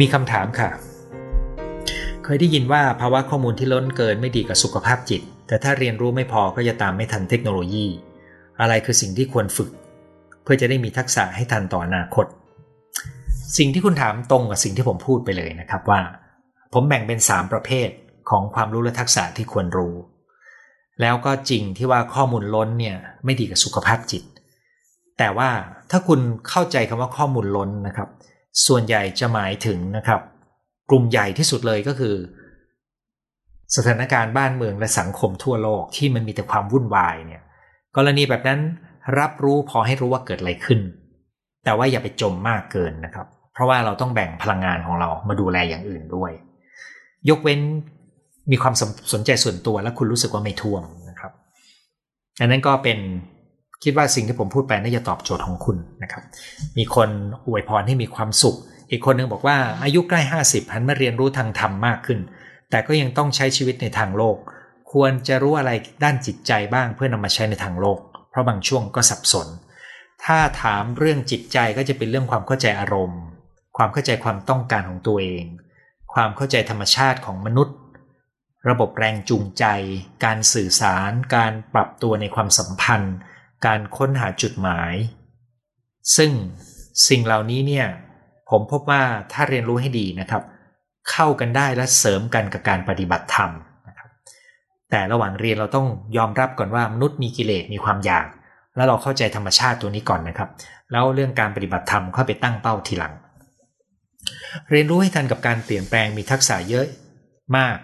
[0.00, 0.70] มีคำถามค่ะ
[2.24, 7.86] เคยได้ยินว่าภาวะข้อมูลที่ล้นเกินไม่ดีกับสุขภาพจิต แต่ถ้าเรียนรู้ไม่พอก็จะตามไม่ทันเทคโนโลยี
[8.60, 9.70] อะไรคือสิ่งที่ควรฝึก
[10.42, 12.26] เพื่อจะได้มีทักษะให้ทันต่ออนาคต
[13.58, 16.00] สิ่งที่คุณถามตรงกับสิ่งที่ผมพูดไปเลยนะครับว่า
[16.72, 17.88] ผมแบ่งเป็น 3 ประเภท
[18.30, 19.94] ของความรู้และทักษะที่ควรรู้
[21.00, 24.22] แล้วก็จริงที่ว่าข้อมูลล้นเนี่ยไม่ดีกับสุขภาพจิต
[25.18, 25.50] แต่ว่า
[25.90, 28.08] ถ้าคุณเข้าใจคำว่าข้อมูลล้นนะครับ
[28.66, 30.20] ส่วนใหญ่จะหมายถึงนะครับ
[30.90, 32.14] กลุ่มใหญ่ที่สุดเลยก็คือ
[33.76, 37.42] สถานการณ์บ้านเมืองและสังคมทั่วโลกที่มันมีแต่ความวุ่นวายเนี่ย
[37.96, 38.60] กรณีแบบนั้น
[39.18, 40.80] รับรู้พอให้รู้ว่าเกิดอะไรขึ้น
[41.64, 46.32] แต่ว่าอย่าไปจมมากเกินนะครับ เพราะว่าเราต้องแบ่งพลังงานของเรามาดูแลอย่างอื่นด้วย
[47.30, 47.60] ยกเว้น
[48.50, 48.74] มีความ
[49.12, 51.32] สนใจส่วนตัวและคุณรู้สึกว่าไม่ท่วงนะครับ
[52.40, 52.98] อันนั้นก็เป็น
[53.82, 56.22] คิดว่าสิ่งที่ผมพูดไปน่าจะตอบโจทย์ของคุณนะครับ
[56.78, 57.08] มีคน
[57.46, 58.56] อวยพรให้มีความสุข
[58.90, 62.18] อีกคนนึงบอกว่าอายุใกล้ 50หันมาเรียนรู้ทางธรรมมากขึ้น
[62.70, 64.36] แต่ก็ยังต้องใช้ชีวิตในทางโลก
[64.92, 65.70] ควรจะรู้อะไร
[66.04, 67.98] ด้านจิตใจบ้างเพื่อนำมาใช้ในทางโลก
[68.30, 69.48] เพราะบางช่วงก็สับสน
[70.24, 73.20] ถ้าถามเรื่องจิตใจก็จะเป็นเรื่องความเข้าใจอารมณ์
[73.76, 75.44] ความเข้าใจความต้องการของตัวเอง
[76.14, 77.76] ความเข้าใจธรรมชาติของมนุษย์
[78.70, 79.64] ระบบแรงจูงใจ
[80.24, 83.16] การสื่อสาร การปรับตัวในความสัมพันธ์
[83.66, 84.94] การค้นหาจุดหมาย
[86.16, 86.30] ซึ่ง
[87.08, 87.86] สิ่งเหล่านี้เนี่ย
[88.50, 90.42] ผมพบว่าถ้าเรียนรู้ให้ดีนะครับ
[91.10, 93.50] เข้ากันได้และเสริมกันกับการปฏิบัติธรรม
[93.88, 94.08] นะครับ
[94.90, 98.26] แต่ระหว่างเรียนเราต้องยอมรับก่อนว่ามนุษย์มีกิเลสมีความอยาก
[98.76, 100.48] แล้วเราเข้าใจธรรมชาติตัวนี้ก่อนนะครับ
[100.92, 103.12] แล้วเรื่องการปฏิบัติธรรมค่อยไปตั้งเป้าทีหลัง
[104.70, 106.86] เรียนรู้ให้ทันกับการเปลี่ยนแปลงมีทักษะเยอะ
[107.56, 107.76] มาก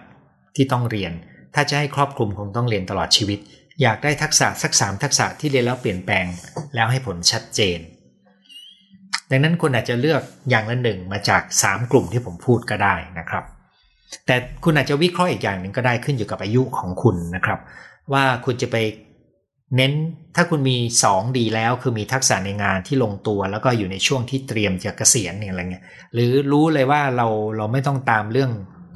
[0.55, 1.11] ที่ต้องเรียน
[1.55, 3.39] ถ้าจะให้ครอบคลุมคงต้องเรียนตลอดชีวิต
[3.81, 6.25] อยากได้ทักษะสักสามทักษะที่เรียนแล้วเปลี่ยนแปลง
[6.75, 7.79] แล้วให้ผลชัดเจน
[9.31, 13.43] ดังนั้นคุณอาจจะเลือกอย่างละหนึ่งมาจาก 3 กลุ่มที่ผมพูดก็ได้นะครับ
[14.25, 17.59] แต่คุณอาจจะวิเคราะห์อีกอย่างหนึ่งก็ได้ขึ้นอยู่กับอายุของคุณนะครับ
[18.13, 18.77] ว่าคุณจะไป
[19.75, 19.93] เน้น
[20.35, 20.77] ถ้าคุณมี
[21.09, 28.51] 2 ดีแล้วคือมีทักษะในงานที่ลงตัวแล้วก็อยู่ในช่วงที่เตรียมจะเกษียณเนี่ยอะไรเงี้ยหรือรู้เลยว่าเราเราไม่ต้องตามเรื่อง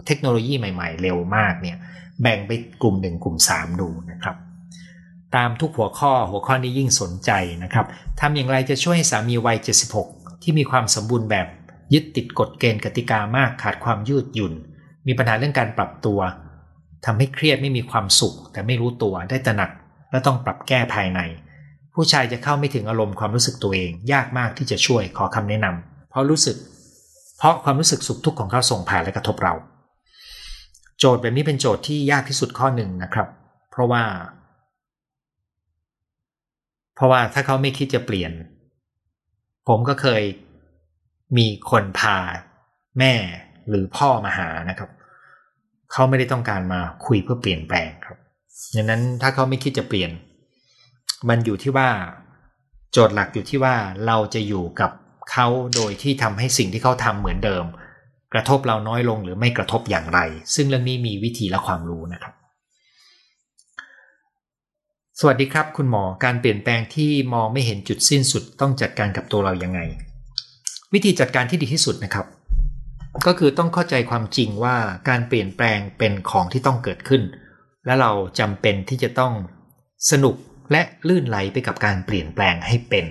[0.08, 1.78] เทคโนโลยีใหม่ ๆ เร็วมากเนี่ย
[2.22, 2.52] แบ่งไป
[2.82, 4.36] กลุ่มหนึ่งกลุ่ม 3 ดูนะครับ
[5.36, 7.32] ตามทุกหัวข้อหัวข้อนี้ยิ่งสนใจ
[7.64, 7.86] นะครับ
[8.20, 9.58] ทำอย่างไรจะช่วยให้สามีวัย
[10.00, 11.48] 76 ที่มีความสมบูรณ์แบบ
[11.94, 14.54] ยึดติดกฎเกณฑ์กติกามากขาดความยืดหยุ่น
[15.08, 16.20] มีปัญหาเรื่องการปรับตัว
[17.06, 19.72] ทำให้เครียดไม่มีความสุข แต่ไม่รู้ตัวได้ตระหนัก
[20.12, 21.20] และต้องปรับแก้ภายใน
[21.94, 26.58] ผู้ชายจะเข้าไม่ถึงอารมณ์ความรู้สึกตัวเอง ยากมากที่จะช่วยขอคำแนะนำเพราะรู้สึก
[27.38, 29.54] เพราะความรู้สึกสุขทุกข์ของเขาส่งผ่านและกระทบเรา
[31.00, 33.28] โจทย์แบบนี้เป็นโจทย์ที่ยากที่สุดข้อหนึ่งนะครับ
[33.72, 34.04] เพราะว่า
[36.96, 38.32] เพราะว่าถ้าเขาไม่คิดจะเปลี่ยน
[39.68, 40.24] ผมก็เคย
[41.38, 42.18] มีคนพา
[43.00, 43.14] แม่
[43.70, 44.90] หรือพ่อมาหานะครับ
[45.92, 48.18] เขาไม่ได้ต้องการมาคุยเพื่อเปลี่ยนแปลงครับ
[48.76, 50.12] ดังนั้นถ้าเขาไม่คิดจะเปลี่ยน
[51.30, 51.90] มันอยู่ที่ว่า
[52.92, 53.76] โจทย์หลักอยู่ที่ว่า
[54.08, 54.92] เราจะอยู่กับ
[55.32, 57.66] เขาโดยที่ทำให้สิ่งที่เขาทำเหมือนเดิม
[58.34, 60.20] กระทบเราน้อยลงหรือไม่กระทบอย่างไร
[60.56, 62.34] ซึ่งเรื่องนี้มีวิธีและความรู้นะครับ
[65.28, 69.80] วัสดีครับคุณหมอการเปลี่ยนแปลงที่มองไม่เห็นจุดสิ้นสุดต้องจัดการกับตัวเรายังไง
[70.94, 72.26] วิธีจัดการที่ดีที่สุดนะครับ
[73.26, 74.76] ก็คือต้องเข้าใจความจริงว่า
[75.10, 77.22] การเปลี่ยนแปลงเป็นของที่ต้องเกิดขึ้น
[77.86, 79.34] และเราจำเป็นที่จะต้อง
[80.12, 80.36] สนุก
[80.72, 83.06] และลื่นไหลไปกับการเปลี่ยนแปลงให้เป็น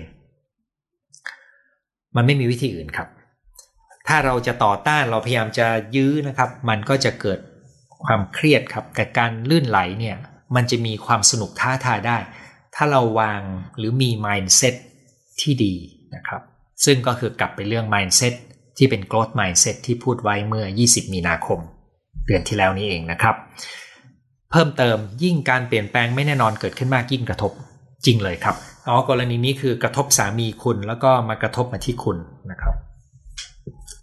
[2.15, 3.07] มันไม่มีวิธีอื่นครับ
[4.07, 7.39] ถ้าเราจะต่อต้านเราพยายามจะยื้อนะครับ มันก็จะเกิด
[8.05, 10.17] ความเครียดครับกับการลื่นไหลเนี่ย
[10.55, 12.17] มันจะมีความสนุกท้าทายได้
[12.75, 13.41] ถ้าเราวาง
[13.77, 14.75] หรือมี mindset
[15.41, 15.73] ที่ดี
[16.15, 16.41] นะครับ
[16.85, 18.33] ซึ่งก็คือกลับไปเรื่อง mindset
[18.77, 21.59] ที่เป็น growth mindset ที่พูดไว้เมื่อ 20 มีนาคม
[22.25, 23.35] เดือนที่แล้วนี้เองนะครับ
[24.51, 27.51] เพิ่มเติมยิ่งการเปลี่ยนแปลงไม่แน่นอนเกิดขึ้นมากยิ่งกระทบ
[28.05, 28.55] จริงเลยครับ
[28.87, 32.17] อ๋อกรณีนี้คือกระทบสามีคุณแล้วก็มากระทบมาที่คุณ
[32.51, 32.75] นะครับ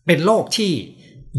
[0.06, 0.70] เป็นโลกที่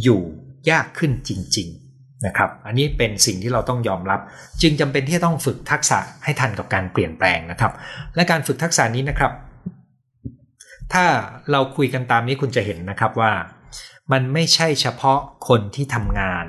[0.03, 0.21] อยู่
[0.69, 1.90] ยากขึ้นจริง ๆ
[2.25, 4.19] นะครับ อันนี้เป็นสิ่งที่เราต้องยอมรับ
[4.62, 7.71] จึงจำเป็นที่ต้องฝึกทักษะให้ทันกับการเปลี่ยนแปลงนะครับ
[8.15, 9.31] และการฝึกทักษะนี้นะครับ
[10.94, 11.06] ถ้า
[11.51, 13.31] เราคุยกันตามนี้คุณจะเห็นนะครับว่า
[14.12, 16.45] มันไม่ใช่เฉพาะคนที่ทำงาน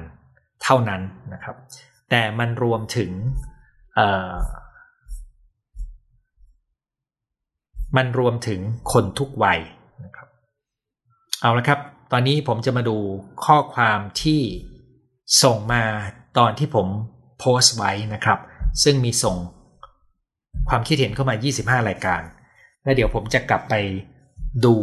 [0.63, 1.03] เท่านั้น
[1.33, 1.57] นะครับ
[2.11, 3.11] แต่มันรวมถึง
[7.97, 8.61] มันรวมถึง
[8.93, 9.61] คนทุกวัย
[10.05, 10.29] นะครับ
[11.41, 11.81] เอาละครับ
[12.13, 12.97] ตอนนี้ผมจะมาดู
[13.45, 14.41] ข้อความที่
[15.43, 15.83] ส่งมา
[16.39, 16.87] ตอนที่ผม
[17.39, 18.39] โพสต์ไว้นะครับ
[18.83, 19.37] ซึ่งมีส่ง
[20.69, 21.35] ความคิดเห็นเข้ามา
[21.83, 22.23] 25 รายการ
[22.85, 23.75] และเดี๋ยวผมจะกลับไป
[24.65, 24.75] ดู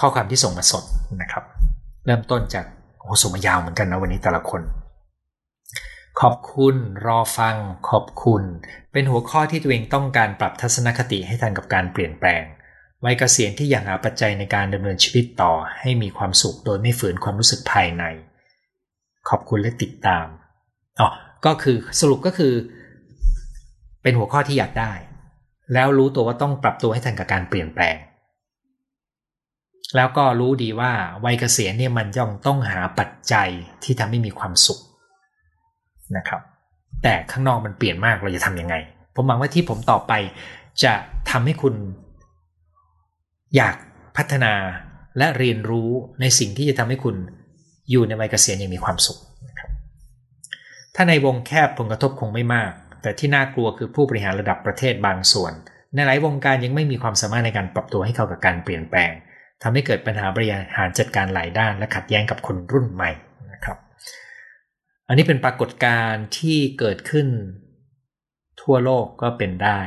[0.00, 0.84] ข้อความที่ส่งมาสด
[1.22, 1.44] นะครับ
[2.06, 2.66] เริ่มต้นจาก
[3.00, 4.62] โอ้ส่งมายาวเหมือนกันนะวันนี้แต่ละคน
[6.20, 6.76] ขอบคุณ
[7.06, 7.56] รอฟัง
[7.90, 8.42] ขอบคุณ
[8.92, 12.42] เป็นหัวข้อที่ตัวเองต้องการปรับทัศนคติให้ทันกับการเปลี่ยนแปลง
[13.04, 18.04] วัยเกษียณที่อยากหาปัจจัยในการดำเนินชีวิตต่อให้มีความสุขโดยไม่ฝืนความรู้สึกภายใน
[19.28, 20.26] ขอบคุณและติดตาม
[21.00, 21.08] อ๋อ
[21.46, 22.54] ก็คือสรุปก็คือ
[24.02, 24.92] เป็นหัวข้อที่อยากได้
[25.74, 27.96] แล้วรู้ตัวว่าต้องปรับตัวให้ทันกับการเปลี่ยนแปลง
[29.96, 30.92] แล้วก็รู้ดีว่า
[31.24, 33.48] วัยเกษียณเนี่ยมันย่อมต้องหาปัจจัย
[33.82, 34.80] ที่ทำให้มีความสุข
[36.16, 36.40] นะครับ
[37.02, 38.74] แต่ข้างนอกมันเปลี่ยนมากเราจะทำยังไง
[39.14, 40.12] ผมหวังว่าที่ผมตอบไป
[40.84, 40.92] จะ
[41.30, 41.74] ทำให้คุณ
[43.56, 43.76] อยาก
[44.16, 44.54] พัฒนา
[45.18, 45.90] และเรียนรู้
[46.20, 47.16] ในสิ่งที่จะทำให้คุณ
[47.90, 49.18] อยู่ในวัยเกษียณอย่างมีความสุข
[49.48, 49.70] นะครับ
[50.94, 52.72] ถ้าในวงแคบผลกระทบคงไม่มาก
[53.02, 55.52] แต่ที่น่ากลัวคือผู้บริหารระดับประเทศบางส่วน
[55.94, 59.12] ในหลายวงการยังไม่มีความสามารถในการปรับตัวให้เข้ากับการเปลี่ยนแปลง
[59.62, 63.10] ทำให้เกิดปัญหาบริหารจัดการหลายด้าน และขัดแย้งกับคนรุ่นใหม่
[63.52, 63.78] นะครับ
[65.08, 67.28] อันนี้เป็นปรากฏการณ์ที่เกิดขึ้น
[68.60, 69.80] ทั่วโลกก็เป็นได้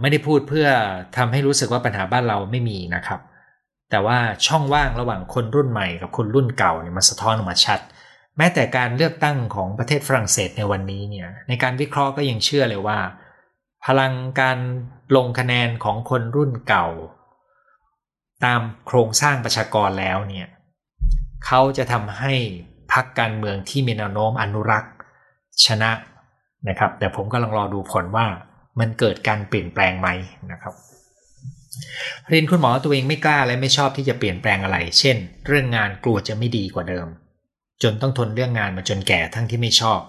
[0.00, 0.68] ไม่ได้พูดเพื่อ
[1.16, 3.20] ทำให้รู้สึกว่าปัญหาบ้านเราไม่มีนะครับ
[3.90, 7.80] แต่ว่าช่องว่างระหว่างคนรุ่นใหม่กับคนรุ่นเก่าเนี่ยมันสะท้อนออกมาชัด
[8.36, 12.98] แม้แต่การเลือกตั้งของประเทศฝรั่งเศสในวันนี้เนี่ยในการวิเคราะห์ก็ยังเชื่อเลยว่า
[13.86, 14.58] พลังการ
[15.16, 16.86] ลงคะแนนของคนรุ่นเก่า
[18.44, 20.48] ตามโครงสร้างประชากรแล้วเนี่ย
[21.46, 22.34] เขาจะทำให้
[22.92, 24.92] พรรคการเมืองที่มีแนวโน้มอนุรักษ์
[25.66, 25.90] ชนะ
[26.68, 28.26] นะครับ แต่ผมกำลังรอดูผลว่า
[28.80, 30.08] มันเกิดการเปลี่ยนแปลงไหม
[30.52, 30.74] นะครับ
[32.28, 35.16] เรียนคุณหมอตัวเองไม่กล้าและไม่ชอบที่จะเปลี่ยนแปลงอะไร เช่น
[35.46, 37.06] เรื่องงานกลัวจะไม่ดีกว่าเดิม
[37.82, 40.00] จนต้องทนเรื่องงานมาจนแก่ทั้งที่ไม่ชอบ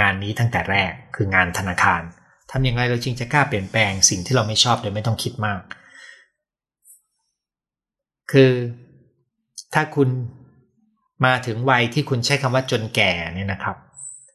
[0.00, 2.02] งานนี้ตั้งแต่แรกคืองานธนาคาร
[2.50, 5.60] ทำอย่างไรเราจึงจะกล้าเปลี่ยนแปลงสิ่งที่เราไม่ชอบโดยไม่ต้องคิดมาก
[8.32, 8.52] คือ
[9.74, 10.08] ถ้าคุณ
[11.24, 13.76] มาถึงวัยที่คุณใช้คำว่าจนแก่เนี่ยนะครับ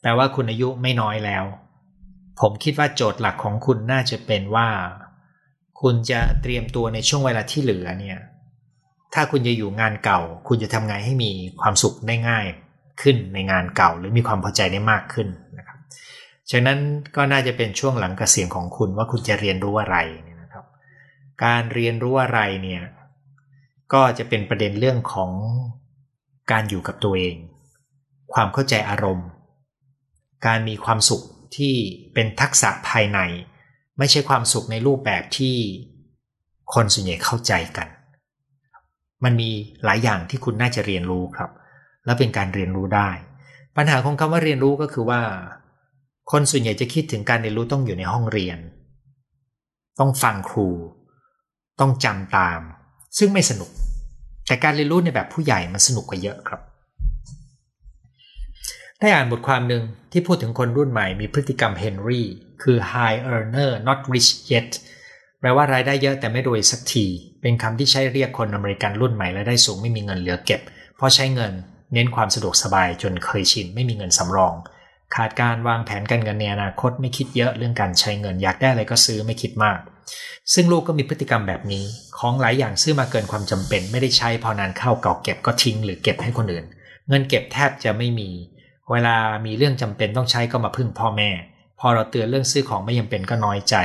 [0.02, 1.44] แปลว่าคุณอายุไม่น้อยแล้ว
[2.40, 4.68] ผมคิดว่าโจทย์หลักของคุณน่าจะเป็นว่า
[5.82, 8.20] คุณจะเตรียมตัวในช่วงเวลาที่เหลือเนี่ย
[9.14, 12.46] ถ้าคุณจะอยู่งานเก่า คุณจะทำไงให้มีความสุขได้ง่าย
[13.02, 15.28] ขึ้นในงานเก่า หรือมีความพอใจได้มากขึ้น
[15.58, 15.78] นะครับ
[16.52, 16.78] ฉะนั้น
[17.16, 19.98] ก็น่าจะเป็นช่วงหลังเกษียณของคุณว่าคุณจะเรียนรู้อะไร
[20.42, 20.66] นะครับ
[21.44, 22.84] การเรียนรู้อะไรเนี่ย
[23.94, 25.32] ก็จะเป็นประเด็นเรื่องของ
[26.52, 27.36] การอยู่กับตัวเอง
[28.34, 29.28] ความเข้าใจอารมณ์
[30.46, 31.24] การมีความสุข
[31.56, 31.74] ที่
[32.14, 33.20] เป็นทักษะภายใน
[33.98, 35.56] ไม่ใช่ความสุขในรูปแบบที่
[36.74, 37.88] คนส่วนใหญ่เข้าใจกัน
[39.24, 39.50] มันมี
[39.84, 41.52] หลายอย่างที่คุณน่าจะเรียนรู้ครับ
[42.06, 43.10] และเป็นการเรียนรู้ได้
[43.78, 45.22] ปัญหาของคำว่าเรียนรู้ก็คือว่า
[46.32, 48.58] คนส่วนใหญ่จะคิดถึงการเรียนรู้ต้องอยู่ในห้องเรียน
[50.00, 50.70] ต้องฟังครู
[51.80, 52.60] ต้องจำตาม
[53.18, 53.70] ซึ่งไม่สนุก
[54.48, 56.62] แต่การเรียนรู้ในแบบผู้ใหญ่มันสนุกกว่าเยอะครับ
[59.06, 62.28] ได้อ่านบทความหนึ่งที่พูดถึงคนรุ่นใหม่มีพฤติกรรมเฮนรี่
[62.64, 64.70] คือ high earner not rich yet
[65.40, 67.06] แปลว่ารายได้เยอะแต่ไม่รวยสักที
[67.42, 70.62] เป็นคำที่ใช้เรียกคนอเมริกันรุ่นใหม่และได้สูงไม่มีเงินเหลือเก็บ
[70.96, 71.52] เพราะใช้เงิน
[71.94, 74.54] เน้นความสะดวกสบายจนเคยชินไม่มีเงินสำรอง
[75.16, 79.80] ขาดการวางแผนการเงินในอนาคตไม่คิดเยอะเรื่องการใช้เงินอยากได้อะไรก็ซื้อไม่คิดมาก
[80.54, 81.86] ซึ่งลูกก็มีพฤติกรรมแบบนี้
[82.20, 86.66] ของหลายอย่างซื้อมาเกินความจำเป็น ไม่ได้ใช้พอนานเข้าเก่าเก็บก็ทิ้งหรือเก็บให้คนอื่น
[87.10, 88.30] เงินเก็บแทบจะไม่มี
[88.92, 91.30] เวลามีเรื่องจำเป็นต้องใช้ก็มาพึ่งพ่อแม่
[91.80, 93.76] พอเราเตือนเรื่องซื้อของไม่ยังเป็นก็น้อยใจ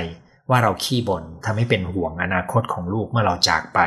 [0.50, 3.80] ว่าเราขี้บ่นทำให้เป็นห่วงอนาคตของลูกเมื่อเราจากไป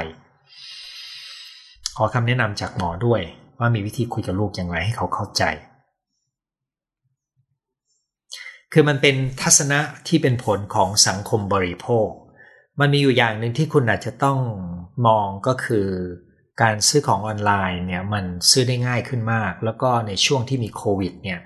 [1.98, 3.22] ขอคำแนะนำจากหมอด้วย
[3.60, 5.44] ว่ามีวิธีคุยกับลูกอย่างไรให้เขาเข้าใจ
[8.74, 12.10] คือมันเป็นทัศนะที่เป็นผลของสังคมบริโภค
[12.80, 14.40] มันมีอยู่อย่างหนึ่งที่คุณอาจจะต้อง
[15.08, 15.88] มองก็คือ
[16.62, 21.40] การซื้อของออนไลน์เนี่ยมันซื้อได้ง่ายขึ้นมาก แล้วก็ในช่วงที่มีโควิดเนี่ย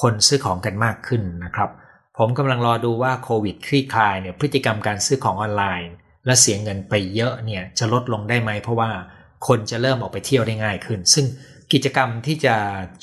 [0.00, 1.70] คนซื้อของกันมากขึ้นนะครับ
[2.18, 5.92] ผมกำลังรอดูว่าโควิดคลี่คลายเนี่ยพฤติกรรมการซื้อของออนไลน์
[6.26, 8.90] และเสียเงินไปเยอะเนี่ยจะลดลงได้ไหม เพราะว่า
[9.48, 11.26] คนจะเริ่มออกไปเที่ยวได้ง่ายขึ้น ซึ่ง
[11.72, 12.54] กิจกรรมที่จะ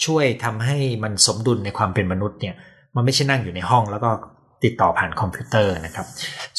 [0.06, 2.56] ช่วยทำให้มันสมดุลในความเป็นมนุษย์เนี่ย
[2.96, 4.10] มันไม่ใช่นั่งอยู่ในห้องแล้วก็
[4.64, 6.08] ติดต่อผ่านคอมพิวเตอร์นะครับ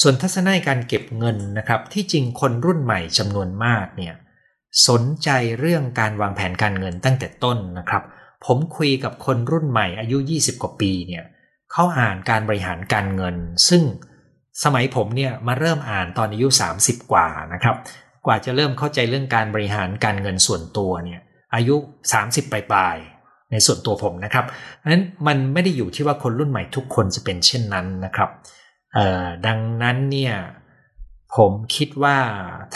[0.02, 4.14] ส่วนทัศนัยการเก็บเงินนะครับ ที่จริงคนรุ่นใหม่จำนวนมากเนี่ย
[4.88, 8.02] สนใจเรื่องการวางแผนการเงินตั้งแต่ต้นนะครับ
[8.46, 11.24] ผมคุยกับคนรุ่นใหม่อายุ 20 กว่าปีเนี่ย
[11.72, 13.36] เขาอ่านการบริหารการเงิน
[13.68, 13.82] ซึ่ง
[14.64, 16.46] สมัยผมเนี่ยมาเริ่มอ่านตอนอายุ
[16.80, 17.76] 30 กว่านะครับ
[18.26, 21.20] กว่าจะเริ่มเข้าใจเรื่องการบริหารการเงินส่วนตัวเนี่ย
[21.54, 21.76] อายุ
[22.14, 24.44] 30 ปลายๆในส่วนตัวผมนะครับ
[24.90, 28.30] นั้นมันไม่ได้อยู่ที่ว่าคนรุ่นใหม่ทุกคนจะเป็นเช่นนั้นนะครับ
[29.46, 30.34] ดังนั้นเนี่ย
[31.36, 32.16] ผมคิดว่า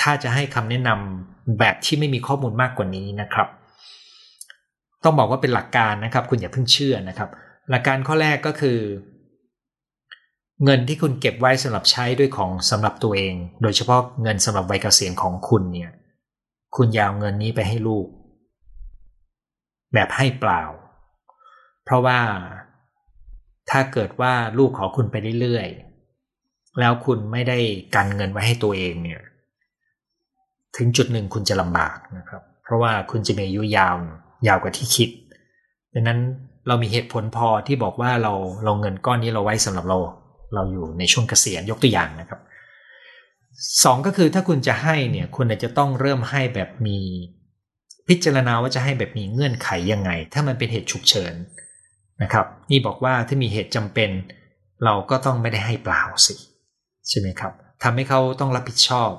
[0.01, 3.49] ถ้าจะให้คำแนะนำ แบบที่ไม่มีข้อมูลมากกว่านี้นะครับ
[5.05, 7.31] ต้องบอกว่าเป็นหลักการนะครับ คุณอย่าเพิ่งเชื่อนะครับ
[7.71, 8.79] หลักการข้อแรกก็คือ
[10.65, 15.91] เงินที่คุณเก็บไว้สำหรับใช้ด้วยของสำหรับตัวเอง โดยเฉพาะเงินสำหรับวัยเกษียณของคุณเนี่ย
[16.77, 18.07] คุณยาวเงินนี้ไปให้ลูก
[19.95, 20.63] แบบให้เปล่า
[21.85, 22.21] เพราะว่า
[23.71, 27.59] ถ้าเกิดว่าลูกขอคุณไปเรื่อยๆ แล้วคุณไม่ได้
[27.95, 29.21] กันเงินไว้ให้ตัวเองเนี่ย
[30.77, 33.97] ถึงจุดหนึ่งคุณจะลำบากนะครับ เพราะว่าคุณจะมีอายุยาว
[34.47, 35.09] ยาวกว่าที่คิด
[35.95, 36.21] ดังนั้น
[36.69, 38.33] เรามีเหตุผลพอที่บอกว่าเรา
[38.65, 39.99] เราเงินก้อนนี้เราไว้สำหรับเรา
[40.55, 42.41] เราอยู่ในช่วงเกษียณยกตัวอย่างนะครับ
[43.85, 46.99] สองก็คือถ้าคุณจะให้เนี่ยคุณอาจจะต้องเริ่มให้แบบมี
[48.09, 51.35] พิจารณาว่าจะให้แบบมีเงื่อนไขยังไง ถ้ามันเป็นเหตุฉุกเฉิน
[52.23, 54.11] นะครับ นี่บอกว่าถ้ามีเหตุจำเป็น
[54.85, 56.35] เราก็ต้องไม่ได้ให้เปล่าสิ
[57.09, 59.11] ใช่ไหมครับทำให้เขาต้องรับผิดชอบ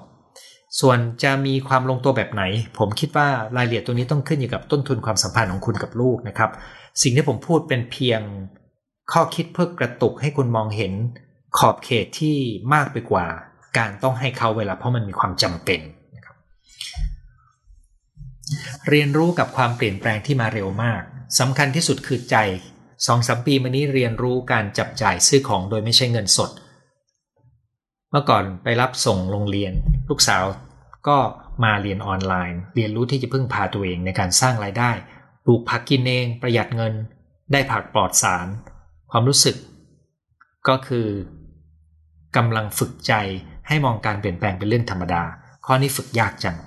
[0.79, 2.43] ส่วนจะมีความลงตัวแบบไหน
[2.77, 6.49] ผมคิดว่ารายละเอียดตัวนี้ต้องขึ้นอยู่กับต้นทุนความสัมพันธ์ของคุณกับลูกนะครับ
[7.01, 8.21] สิ่งที่ผมพูดเป็นเพียง
[9.11, 10.93] ข้อคิดเพื่อกระตุกให้คุณมองเห็น
[11.57, 12.38] ขอบเขตที่
[12.73, 13.25] มากไปกว่า
[13.77, 15.79] การต้องให้เขาเวลาเพราะมันมีความจำเป็น
[16.15, 16.35] นะครับ
[18.89, 21.01] เรียนรู้กับความเปลี่ยนแปลงที่มาเร็วมาก
[21.39, 22.38] สำคัญที่สุดคือใจ
[23.07, 26.49] สองสามปีมานี้เรียนรู้การจับจ่ายซื้อของโดยไม่ใช่เงินสด
[28.11, 29.73] เมื่อก่อนไปรับส่งโรงเรียน
[30.09, 30.43] ลูกสาว
[31.07, 31.17] ก็
[31.63, 34.91] มาเรียนออนไลน์ เรียนรู้ที่จะพึ่งพาตัวเองในการสร้างรายได้
[35.45, 36.93] ปลูกผักกินเองประหยัดเงิน
[37.51, 38.47] ได้ผักปลอดสาร
[39.11, 39.55] ความรู้สึก
[40.67, 41.07] ก็คือ
[42.35, 43.13] กำลังฝึกใจ
[43.67, 45.23] ให้มองการเปลี่ยนแปลงเป็นเรื่องธรรมดา
[45.65, 46.57] ข้อนี้ฝึกยากจัง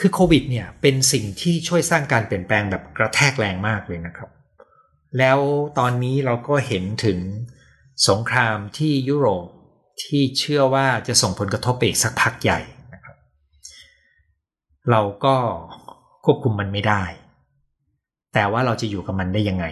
[0.00, 4.30] คือโควิดเนี่ยเป็นสิ่งที่ช่วยสร้างการเปลี่ยนแปลงแบบกระแทกแรงมากเลยนะครับ
[5.18, 5.38] แล้ว
[5.78, 7.18] ตอนนี้เราก็เห็นถึง
[8.08, 9.46] สงครามที่ยุโรป
[10.02, 12.60] ที่เชื่อว่าจะส่งผลกระทบไปอีกสักพักใหญ่
[12.94, 13.16] นะครับ
[14.90, 15.36] เราก็
[16.24, 17.02] ควบคุมมันไม่ได้
[18.34, 19.66] แต่ว่าเราจะอยู่กับมันได้ยังไง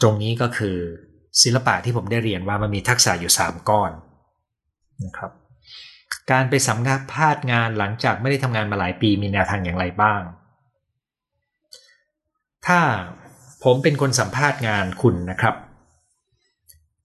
[0.00, 0.76] ตรงนี้ก็คือ
[1.42, 3.90] ศิลปะที่ผมได้เรียนว่ามันมีทักษะอยู่ 3 ก้อน
[5.04, 5.30] นะครับ
[6.30, 6.78] การไปสัม
[7.12, 10.22] ภาษณ์งานหลังจากไม่ได้ทำงานมาหลายปีมีแนวทางอย่างไรบ้าง
[12.66, 12.80] ถ้า
[13.64, 15.54] ผมเป็นคนสัมภาษณ์งานคุณนะครับ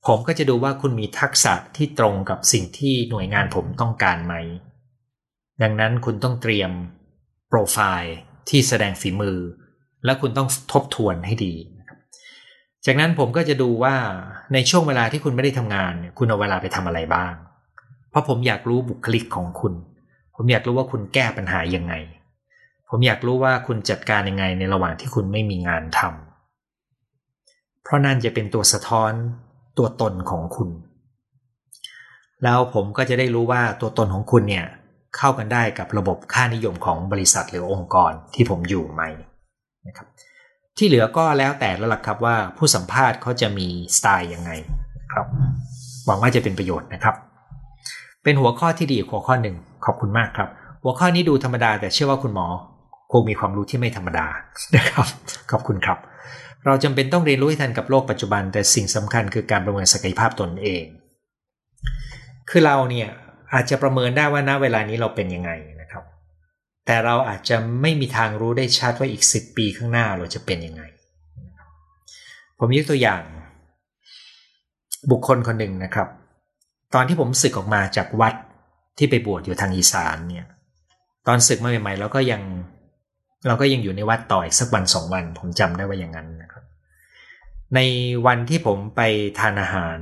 [0.07, 4.35] ผมก็จะดูว่าคุณมีทักษะที่ตรงกับสิ่งที่หน่วยงานผมต้องการไหม
[5.61, 6.71] ดังนั้นคุณต้องเตรียม
[7.47, 8.15] โปรไฟล์
[8.49, 9.37] ที่แสดงฝีมือ
[10.05, 11.53] และคุณต้องทบทวนให้ดี
[12.85, 13.95] จากนั้นผมก็จะดูว่า
[14.53, 17.33] ในช่วงเวลาที่คุณไม่ได้ทำงาน คุณเอาเวลาไปทำอะไรบ้าง
[18.09, 19.73] เพราะผมอยากรู้บุคลิกของคุณ
[20.35, 21.93] ผมอยากรู้ว่าคุณแก้ปัญหายังไง
[22.89, 29.13] ผมอยากรู้ว่าคุณจัดการยังไงในระหว่างที่คุณไม่มีงานทำเพราะนั่นจะเป็นตัวสะท้อน
[29.77, 30.69] ตัวตนของคุณ
[32.43, 34.65] แล้วผมก็จะได้รู้ว่าตัวตนของคุณเนี่ย
[35.17, 39.03] เข้ากันได้กับระบบค่านิยมของบริษัทหรือองค์กรที่ผมอยู่ไหม
[39.87, 40.07] นะครับ
[40.77, 44.51] ที่เหลือก็แล้วแต่แล้วล่ะครับว่าผู้สัมภาษณ์เขาจะมีสไตล์ยังไง
[45.13, 45.27] ครับ
[46.05, 47.15] หวังว่าจะเป็นประโยชน์นะครับ
[48.23, 50.49] เป็นหัวข้อที่ดีหัวข้อหนึ่งขอบคุณมากครับ
[50.83, 52.47] หัวข้อนี้ดูธรรมดาแต่เชื่อว่าคุณหมอ
[53.11, 54.27] คงมีความรู้ที่ไม่ธรรมดา
[54.75, 55.07] นะครับ
[55.51, 55.97] ขอบคุณครับ
[56.65, 60.85] เราจำเป็นต้องเรียนรู้ให้ทันกับโลกปัจจุบัน แต่สิ่งสำคัญคือการประเมินศักยภาพตนเอง
[62.49, 63.09] คือเราเนี่ย
[63.53, 65.51] อาจจะประเมินได้ว่าณเวลานี้เราเป็นยังไง
[65.81, 66.03] นะครับ
[66.85, 70.83] แต่เราอาจจะไม่มีทางรู้ได้ชัดว่าอีก 10 ปีข้างหน้าเราจะเป็นยังไง
[72.59, 73.21] ผมยกตัวอย่าง
[75.11, 76.07] บุคคลคนหนึ่งนะครับ
[76.93, 78.33] ตอนที่ผมศึกออกมาจากวัด
[78.97, 80.47] ที่ไปบวชอยู่ทางอีสานเนี่ย
[81.27, 82.41] ตอนศึกมาใหม่ๆเราก็ยัง
[83.47, 86.63] เราก็ยังอยู่ในวัดต่ออีกสักวันสองวันผมจำได้ว่าอย่างนั้นนะครับ
[87.75, 87.79] ใน
[88.25, 89.01] วันที่ผมไป
[89.39, 89.97] ทานอาหาร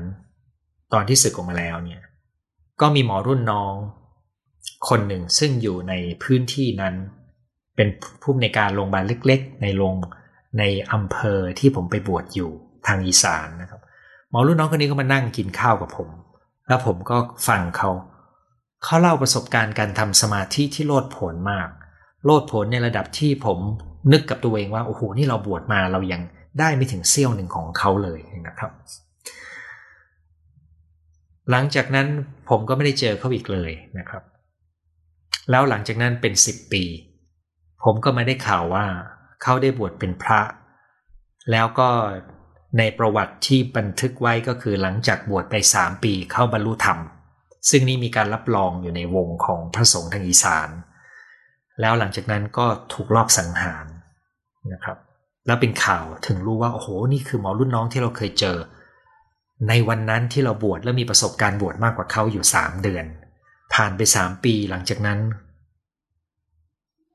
[0.94, 2.02] ตอนที่ศึกออกมาแล้วเนี่ย
[2.82, 3.74] ก็มีหมอรุ่นน้อง
[4.90, 5.94] คนหนึ่งซึ่งอยู่ใน
[6.24, 6.96] พื้นที่นั้น
[7.76, 7.88] เป็น
[8.22, 9.96] ผู้ในการโรงพยาบาลเล็ก ๆ ในโรง
[10.60, 12.50] ในอำเภอที่ผมไปบวชอยู่
[12.88, 13.82] ทางอีสานนะครับ
[14.30, 16.10] หมอรุ่นน้องคนนี้ก็มานั่งกินข้าวกับผม
[16.68, 17.18] แล้วผมก็
[17.48, 17.92] ฟังเขา
[18.84, 21.68] เขาเล่าประสบการณ์การทำสมาธิที่โลดโผนมาก
[22.26, 23.60] โลดผลในระดับที่ผม
[24.12, 26.22] นึกกับตัวเองว่าโอ้โหนี่เราบวชมาเรายัง
[26.60, 28.72] ได้ไม่ถึงเสี้ยวหนึ่งของเขาเลยนะครับ
[31.52, 32.08] หลังจากนั้น
[32.50, 34.24] ผมก็ไม่ได้เจอเขาอีกเลยนะครับ
[35.52, 36.84] แล้วหลังจากนั้นเป็นสิบปี
[37.84, 38.86] ผมก็ไม่ได้ข่าวว่า
[39.44, 40.42] เขาได้บวชเป็นพระ
[41.52, 41.90] แล้วก็
[42.78, 47.00] ในประวัติที่บันทึกไว้ก็คือหลังจากบวชไปสามปีเข้าบรรลุธรรม
[47.70, 50.70] ซึ่งนี่มีการรับรองอยู่ในวงของพระสงฆ์ทางอีสาน
[51.82, 53.86] แล้วหลังจากนั้นก็ถูกลอบสังหาร
[54.74, 54.98] นะครับ
[55.48, 58.58] แล้วเป็นข่าวถึงรู้ว่าโอ้โหนี่คือหมอรุ่นน้องที่เราเคยเจอ
[59.70, 63.06] ในวันนั้นที่เราบวชแล้วมีประสบการณ์บวชมากกว่าเขาอยู่สามเดือน
[63.74, 65.20] ผ่านไปสามปีหลังจากนั้น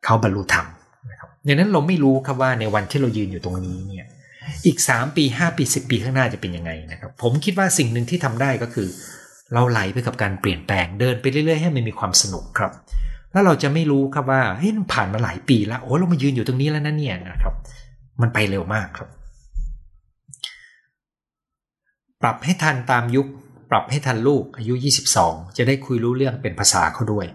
[0.05, 0.67] เขาบรรลุธรรม
[1.11, 4.09] นะครับดังนั้นเราไม่รู้ครับว่าในวันที่เรายืนอยู่ตรงนี้เนี่ย
[4.67, 8.89] อีก 3 ปี 5 ปี 10 ปีข้างหน้าจะเป็นยังไงนะครับ ผมคิดว่าสิ่งหนึ่งที่ทำได้ก็คือ
[9.55, 12.73] เราไหลไปกับการเปลี่ยนแปลงเดินไปเรื่อยๆให้มันมีความสนุกครับ
[13.35, 17.55] แล้วเราจะไม่รู้ครับว่าเฮ้ยมันผ่านมาหลายปีแล้วโอ้เรามายืนอยู่ตรงนี้แล้วนะเนี่ยนะครับ
[18.21, 19.09] มันไปเร็วมากครับ
[22.23, 23.29] ปรับให้ทันตามยุค
[23.71, 24.75] ปรับให้ทันลูกอายุ
[25.17, 27.27] 22 จะได้คุยรู้เรื่องเป็นภาษาเขาด้วย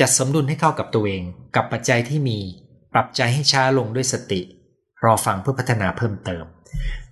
[0.00, 1.22] จัดสมดุลให้เข้ากับตัวเอง
[1.56, 2.38] กับปัจจัยที่มี
[2.92, 4.40] ปรับใจให้ช้าลงด้วยสติ
[5.04, 6.44] รอฟังเพื่อพัฒนาเพิ่มเติม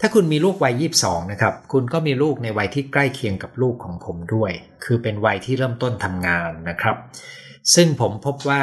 [0.00, 4.52] ถ้าคุณมีลูกวัย 22 นะครับ คุณก็มีลูกในวัยที่ใกล้เคียงกับลูกของผมด้วย
[4.84, 6.96] คือเป็นวัยที่เริ่มต้นทำงานนะครับ
[7.74, 8.62] ซึ่งผมพบว่า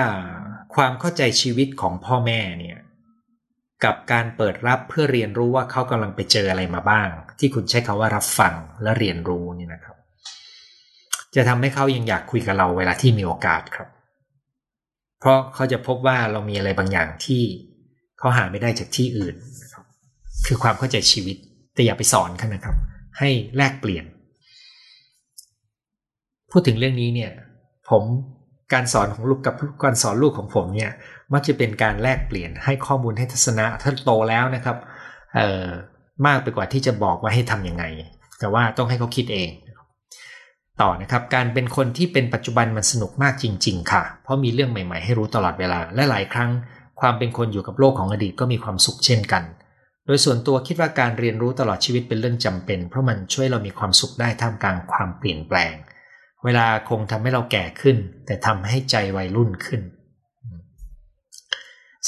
[0.75, 2.77] ความเข้าใจชีวิตของพ่อแม่เนี่ย
[3.83, 9.97] กับการเปิดรับเพื่อเรียนรู้ว่าเขากำลังไปเจออะไรมาบ้าง ที่คุณใช้คาว่ารับฟังและเรียนรู้นี่นะครับ
[11.35, 13.89] จะทำให้เขายังอยากคุยกับเราเวลาที่มีโอกาสครับ
[15.19, 17.43] เพราะเขาจะพบว่าเรามีอะไรบางอย่างที่
[18.19, 19.85] เขาหาไม่ได้จากที่อื่นนะครับ
[20.45, 21.37] คือความเข้าใจชีวิต
[21.73, 22.75] แต่อย่าไปสอนเขานะครับ
[23.19, 24.05] ให้แลกเปลี่ยน
[26.51, 27.31] พูดถึงเรื่องนี้เนี่ย
[27.89, 28.03] ผม
[28.73, 30.91] การสอนของลูกกับการสอนลูกของผมเนี่ย
[31.33, 34.77] มักจะเป็นการแลกเปลี่ยนให้ข้อมูลให้ทัศนะถ้าโตแล้วนะครับ
[35.35, 35.67] เอ่อ
[36.27, 37.83] มากไปกว่าที่จะบอกว่าให้ทำยังไง
[38.39, 39.49] แต่ว่าต้องให้เขาคิดเอง
[40.81, 46.49] ต่อนะครับ การเป็นคนที่เป็นปัจจุบันมันสนุกมากจริง ๆ ค่ะ เพราะมีเรื่องใหม่ๆให้รู้ตลอดเวลาและหลายครั้ง
[47.01, 49.43] ความเป็นคนอยู่กับโลกของอดีตก็มีความสุขเช่นกัน
[50.05, 55.73] โดยส่วนตัวคิดว่าการเรียนรู้ตลอดชีวิตเป็นเรื่องจำเป็น เพราะมันช่วยเรามีความสุขได้ท่ามกลางความเปลี่ยนแปลง
[56.45, 59.81] เวลาคงทำให้เราแก่ขึ้น แต่ทำให้ใจวัยรุ่นขึ้น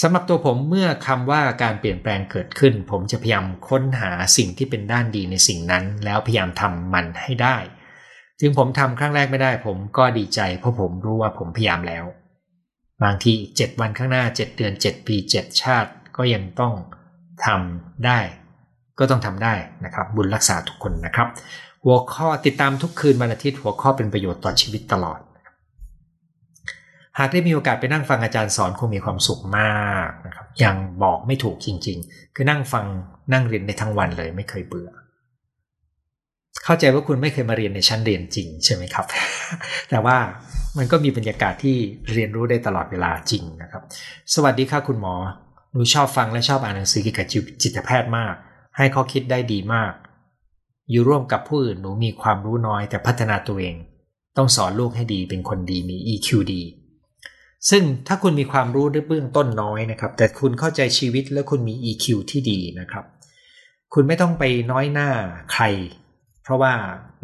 [0.01, 7.57] สำหรับตัวผมเมื่อคำว่าการเปลี่ยนแปลงเกิดขึ้น ผมจะพยายามค้นหาสิ่งที่เป็นด้านดีในสิ่งนั้น แล้วพยายามทำมันให้ได้
[8.39, 12.05] จึงผมทำครั้งแรกไม่ได้ ผมก็ดีใจ เพราะผมรู้ว่าผมพยายามแล้ว
[13.03, 16.73] บางทีเจ็ดวันข้างหน้าเจ็ดเดือนเจ็ดปีเจ็ดชาติก็ยังต้อง
[17.45, 18.19] ทำได้
[18.99, 19.53] ก็ต้องทำได้
[19.85, 21.27] นะครับ บุญรักษาทุกคนนะครับ
[21.83, 25.19] หัวข้อติดตามทุกคืนวันอาทิตย์หัวข้อเป็นประโยชน์ต่อชีวิตตลอด
[27.19, 32.85] หากได้มีโอกาสไปนั่งฟังอาจารย์สอนคงมีความสุขมากนะครับยังบอกไม่ถูกจริง ๆ คือนั่งฟัง
[33.33, 34.89] นั่งเรียนในทั้งวันเลยไม่เคยเบื่อ
[36.63, 39.05] เข้าใจว่าคุณไม่เคยมาเรียนในชั้นเรียนจริงใช่ไหมครับ
[39.89, 40.17] แต่ว่า
[40.77, 41.75] มันก็มีบรรยากาศที่
[42.13, 43.83] เรียนรู้ได้ตลอดเวลาจริงนะครับ
[44.33, 45.15] สวัสดีค่ะคุณหมอ
[45.71, 47.27] หนูชอบฟังและชอบอ่านหนังสือเกี่ยวกับ
[47.61, 48.33] จิตแพทย์มาก
[48.77, 49.91] ให้ข้อคิดได้ดีมาก
[50.91, 53.75] อยู่ร่วมกับผู้อื่นหนูมีความรู้น้อยแต่พัฒนาตัวเอง
[54.37, 56.61] ต้องสอนลูกให้ดีเป็นคนดีมี EQ ดี
[57.69, 63.05] ซึ่งถ้าคุณมีความรู้ด้วยเบื้องต้นน้อยนะครับ แต่คุณเข้าใจชีวิตและคุณมี EQ ที่ดีนะครับ
[63.93, 65.09] คุณไม่ต้องไปน้อยหน้า
[65.53, 65.63] ใคร
[66.43, 66.73] เพราะว่า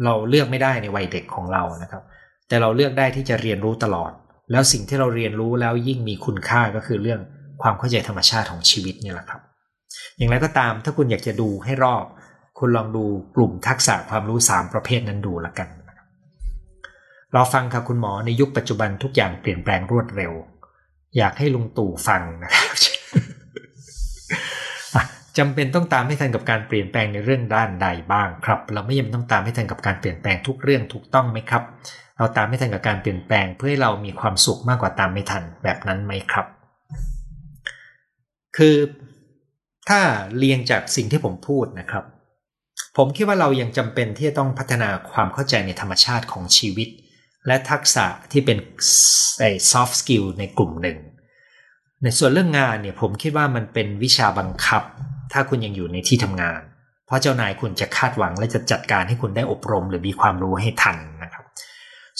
[0.04, 2.02] เราเลือกไม่ได้ในวัยเด็กของเรานะครับ
[2.48, 4.12] แต่เราเลือกได้ที่จะเรียนรู้ตลอด
[4.50, 7.20] แล้วสิ่งที่เราเรียนรู้แล้วยิ่งมีคุณค่าก็คือเรื่อง
[7.62, 9.40] ความเข้าใจธรรมชาติของชีวิตนี่แหละครับ
[10.16, 12.04] อย่างไรก็ตามถ้าคุณอยากจะดูให้รอบ
[12.58, 13.04] คุณลองดู
[13.36, 15.68] กลุ่มทักษะความรู้ 3 ประเภทนั้นดูละกัน
[17.34, 20.32] รอฟังครับคุณหมอในยุคปัจจุบันทุกอย่างเปลี่ยนแปลงรวดเร็ว
[21.16, 22.68] อยากให้ลุงตู่ฟังนะครับ
[25.38, 31.62] จำเป็นต้องตามให้ทันกับการเปลี่ยนแปลงในเรื่องด้านใดบ้างครับ เราไม่ยังต้องตามให้ทันกับการเปลี่ยนแปลงทุกเรื่องถูกต้องไหมครับ
[32.18, 36.46] เราตามไม่ทันกับการเปลี่ยนแปลงเพื่อให้เรามีความสุขมากกว่าตามไม่ทันแบบนั้นไหมครับ
[38.56, 38.76] คือ
[39.88, 40.00] ถ้า
[40.36, 42.04] เรียงจากสิ่งที่ผมพูดนะครับ
[42.96, 46.88] ผมคิดว่าเรายังจำเป็นที่จะต้องพัฒนาความเข้าใจในธรรมชาติของชีวิต
[47.46, 48.58] และทักษะที่เป็น
[49.40, 50.98] ไอ้ soft skill ในกลุ่มหนึ่ง
[52.02, 54.82] ในส่วนเรื่องงานเนี่ยผมคิดว่ามันเป็นวิชาบังคับ
[55.32, 56.60] ถ้าคุณยังอยู่ในที่ทำงาน
[57.06, 61.44] เพราะเจ้านายคุณจะคาดหวังและจะจัดการให้คุณได้อบรม หรือมีความรู้ให้ทันนะครับ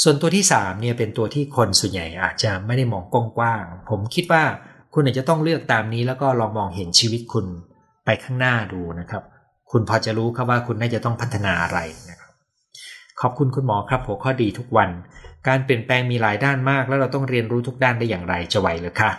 [0.03, 4.45] ส่วนตัวที่3เนี่ยเป็นตัวที่คนส่วนใหญ่อาจจะไม่ได้มองกว้างๆผมคิดว่า
[4.95, 7.47] คุณอาจจะต้องเลือกตามนี้แล้วก็ลองมองเห็นชีวิตคุณ
[8.05, 9.23] ไปข้างหน้าดูนะครับ
[9.73, 11.79] คุณพอจะรู้ครับว่าคุณน่าจะต้องพัฒนาอะไร
[12.11, 12.33] นะครับ
[13.21, 14.91] ขอบคุณคุณหมอครับหัวข้อดีทุกวัน
[15.49, 19.11] การเปลี่ยนแปลงมีหลายด้านมาก แล้วเราต้องเรียนรู้ทุกด้านได้อย่างไรจะไหวหรือคะ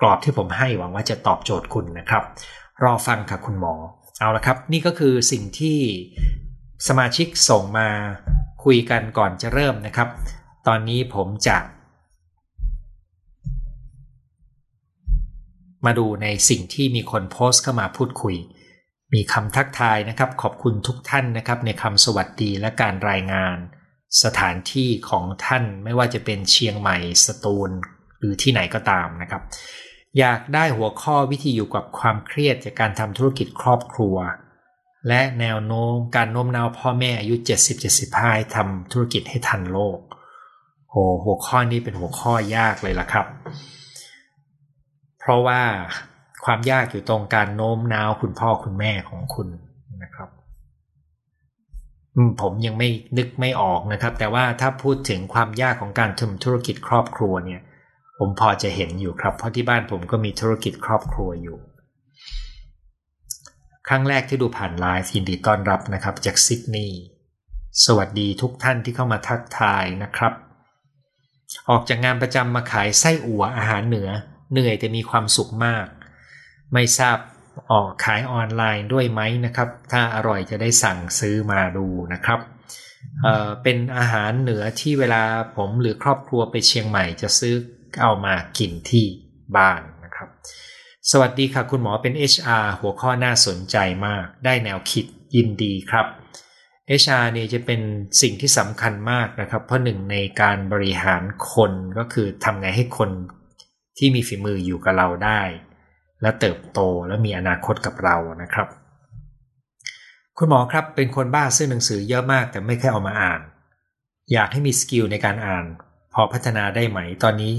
[0.00, 2.22] กรอบที่ผมให้หวังว่าจะตอบโจทย์คุณนะครับ
[2.84, 3.74] รอฟังค่ะคุณหมอ
[4.20, 5.78] เอาละครับ นี่ก็คือสิ่งที่
[6.88, 7.88] สมาชิกส่งมา
[8.64, 10.08] คุยกันก่อนจะเริ่มนะครับ
[10.66, 11.58] ตอนนี้ผมจะ
[15.84, 18.36] มาดูในสิ่งที่มีคนโพสต์เข้ามาพูดคุย
[19.16, 23.56] มีคำทักทายนะครับ ขอบคุณทุกท่านนะครับ ในคำสวัสดีและการรายงาน
[24.22, 27.70] สถานที่ของท่านไม่ว่าจะเป็นเชียงใหม่สตูล
[28.18, 29.42] หรือที่ไหนก็ตามนะครับ
[30.18, 34.16] อยากได้หัวข้อวิธีอยู่กับความเครียดจากการทำธุรกิจครอบครัว
[35.08, 37.34] และแนวโน้มการโน้มน้าวพ่อแม่อายุ
[37.94, 39.98] 70-75ทำธุรกิจให้ทันโลก
[40.90, 43.26] โหหัวข้อนี้เป็นหัวข้อยากเลยล่ะครับ
[45.18, 45.62] เพราะว่า
[46.46, 49.48] ความยากอยู่ตรงการโน้มน้าวคุณพ่อคุณแม่ของคุณ
[50.02, 50.28] นะครับ
[52.40, 57.60] ผมยังไม่นึกไม่ออกนะครับ แต่ว่าถ้าพูดถึงความยากของการทำธุรกิจครอบครัวเนี่ย
[58.18, 61.58] ผมพอจะเห็นอยู่ครับ เพราะที่บ้านผมก็มีธุรกิจครอบครัวอยู่
[63.88, 67.00] ครั้งแรกที่ดูผ่านไลฟ์ยินดีต้อนรับนะครับ จากซิดนีย์
[67.84, 70.32] สวัสดีทุกท่านที่เข้ามาทักทายนะครับ
[71.70, 74.08] ออกจากงานประจำมาขายไส้อั่วอาหารเหนือ
[74.52, 75.86] เหนื่อยแต่มีความสุขมาก
[76.72, 77.18] ไม่ทราบ
[77.70, 82.40] ออกขายออนไลน์ด้วยไหมนะครับ ถ้าอร่อยจะได้สั่งซื้อมาดูนะครับ
[83.22, 85.22] เเป็นอาหารเหนือที่เวลา
[85.56, 87.54] ผมหรือครอบครัวไปเชียงใหม่จะซื้อ
[88.02, 89.06] เอามากินที่
[89.56, 90.28] บ้านนะครับ
[91.10, 93.76] สวัสดีค่ะคุณหมอเป็น HR หัวข้อน่าสนใจ
[94.06, 95.04] มาก ได้แนวคิด
[95.36, 96.06] ยินดีครับ
[97.02, 97.80] HR เนี่ยจะเป็น
[98.22, 103.10] สิ่งที่สำคัญมากนะครับ เพราะหนึ่งในการบริหารคนก็คือทำไงให้คน
[103.98, 105.40] ที่มีฝีมืออยู่กับเราได้
[106.22, 108.68] และเติบโตและมีอนาคตกับเรานะครับ
[110.38, 113.40] คุณหมอครับเป็นคนบ้าซื้อหนังสือเยอะมากแต่ไม่เคยเอามาอ่าน
[114.32, 115.64] อยากให้มีสกิลในการอ่าน
[116.14, 117.54] พอพัฒนาได้ไหมตอนนี้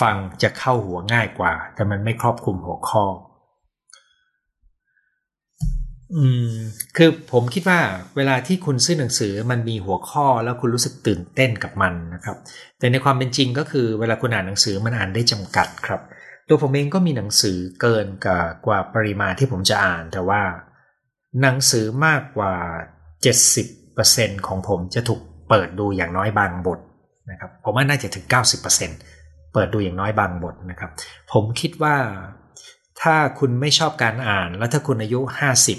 [0.00, 3.04] ฟังจะเข้าหัวง่ายกว่า แต่มันไม่ครอบคลุมหัวข้อ
[6.16, 6.50] อืม
[6.96, 7.80] คือผมคิดว่า
[8.16, 12.36] เวลาที่คุณซื้อหนังสือมันมีหัวข้อแล้วคุณรู้สึกตื่นเต้นกับมันนะครับ
[12.78, 16.00] แต่ในความเป็นจริงก็คือ เวลาคุณอ่านหนังสือมันอ่านได้จำกัดครับ
[16.48, 20.42] ตัวผมเองก็มีหนังสือเกินกว่ากว่าปริมาณที่ผมจะอ่าน แต่ว่า
[21.40, 22.54] หนังสือมากกว่า
[23.70, 26.80] 70%ของผมจะถูกเปิดดูอย่างน้อยบางบท
[27.30, 28.26] นะครับผมว่าน่าจะถึง
[28.88, 30.90] 90%เปิดดูอย่างน้อยบางบทนะครับ
[31.32, 31.96] ผมคิดว่า
[33.02, 35.20] ถ้าคุณไม่ชอบการอ่าน แล้วถ้าคุณอายุ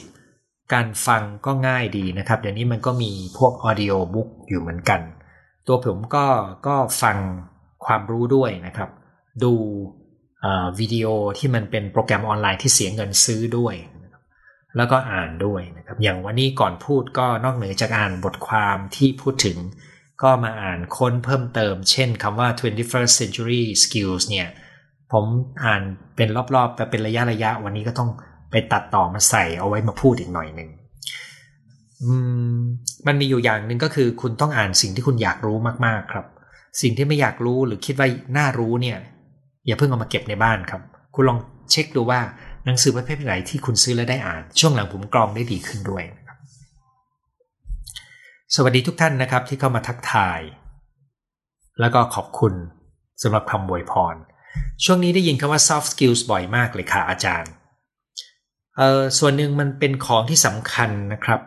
[0.06, 5.02] 50 การฟังก็ง่ายดีนะครับ เดี๋ยวนี้มันก็มีพวกออดิโอบุ๊กอยู่เหมือนกัน
[5.68, 6.26] ตัวผมก็
[6.68, 7.18] ก็ฟัง
[7.86, 8.90] ความรู้ด้วยนะครับ
[9.44, 9.54] ดู
[10.80, 13.76] วิดีโอที่มันเป็นโปรแกรมออนไลน์ที่เสียเงินซื้อด้วย
[14.78, 19.58] แล้วก็อ่านด้วยนะครับอย่างวันนี้ก่อนพูดก็นอกเหนือจากอ่านบทความที่พูดถึง
[20.24, 24.48] ก็มาอ่านค้นเพิ่มเติม เช่นคำว่า 21st century skills เนี่ย
[25.12, 25.26] ผม
[25.66, 25.82] อ่าน
[26.16, 28.10] เป็นรอบๆแต่เป็นระยะระยะ วันนี้ก็ต้อง
[28.52, 30.70] ไปตัดต่อมาใส่เอาไว้มาพูดอีกหน่อยหนึ่ง
[33.08, 36.26] มันมีอยู่อย่างหนึ่งก็คือ คุณต้องอ่านสิ่งที่คุณอยากรู้มากๆครับ
[36.82, 38.98] สิ่งที่ไม่อยากรู้หรือคิดว่าน่ารู้เนี่ย
[39.70, 40.82] อย่าเพิ่งเอามาเก็บในบ้านครับ
[41.16, 41.40] คุณลอง
[41.72, 42.20] เช็คดูว่า
[42.66, 46.38] หนังสือประเภทไหนที่คุณซื้อแล้วได้อ่าน ช่วงหลังผมกรองได้ดีขึ้นด้วยนะครับ
[48.56, 50.40] สวัสดีทุกท่านนะครับที่เข้ามาทักทาย
[51.80, 52.54] แล้วก็ขอบคุณ
[53.22, 54.16] สำหรับคำบวยพร
[54.84, 57.52] ช่วงนี้ได้ยินคำว่า soft skills บ่อยมากเลยค่ะอาจารย์
[58.78, 61.40] เออส่วนหนึ่งมันเป็นของที่สำคัญนะครับ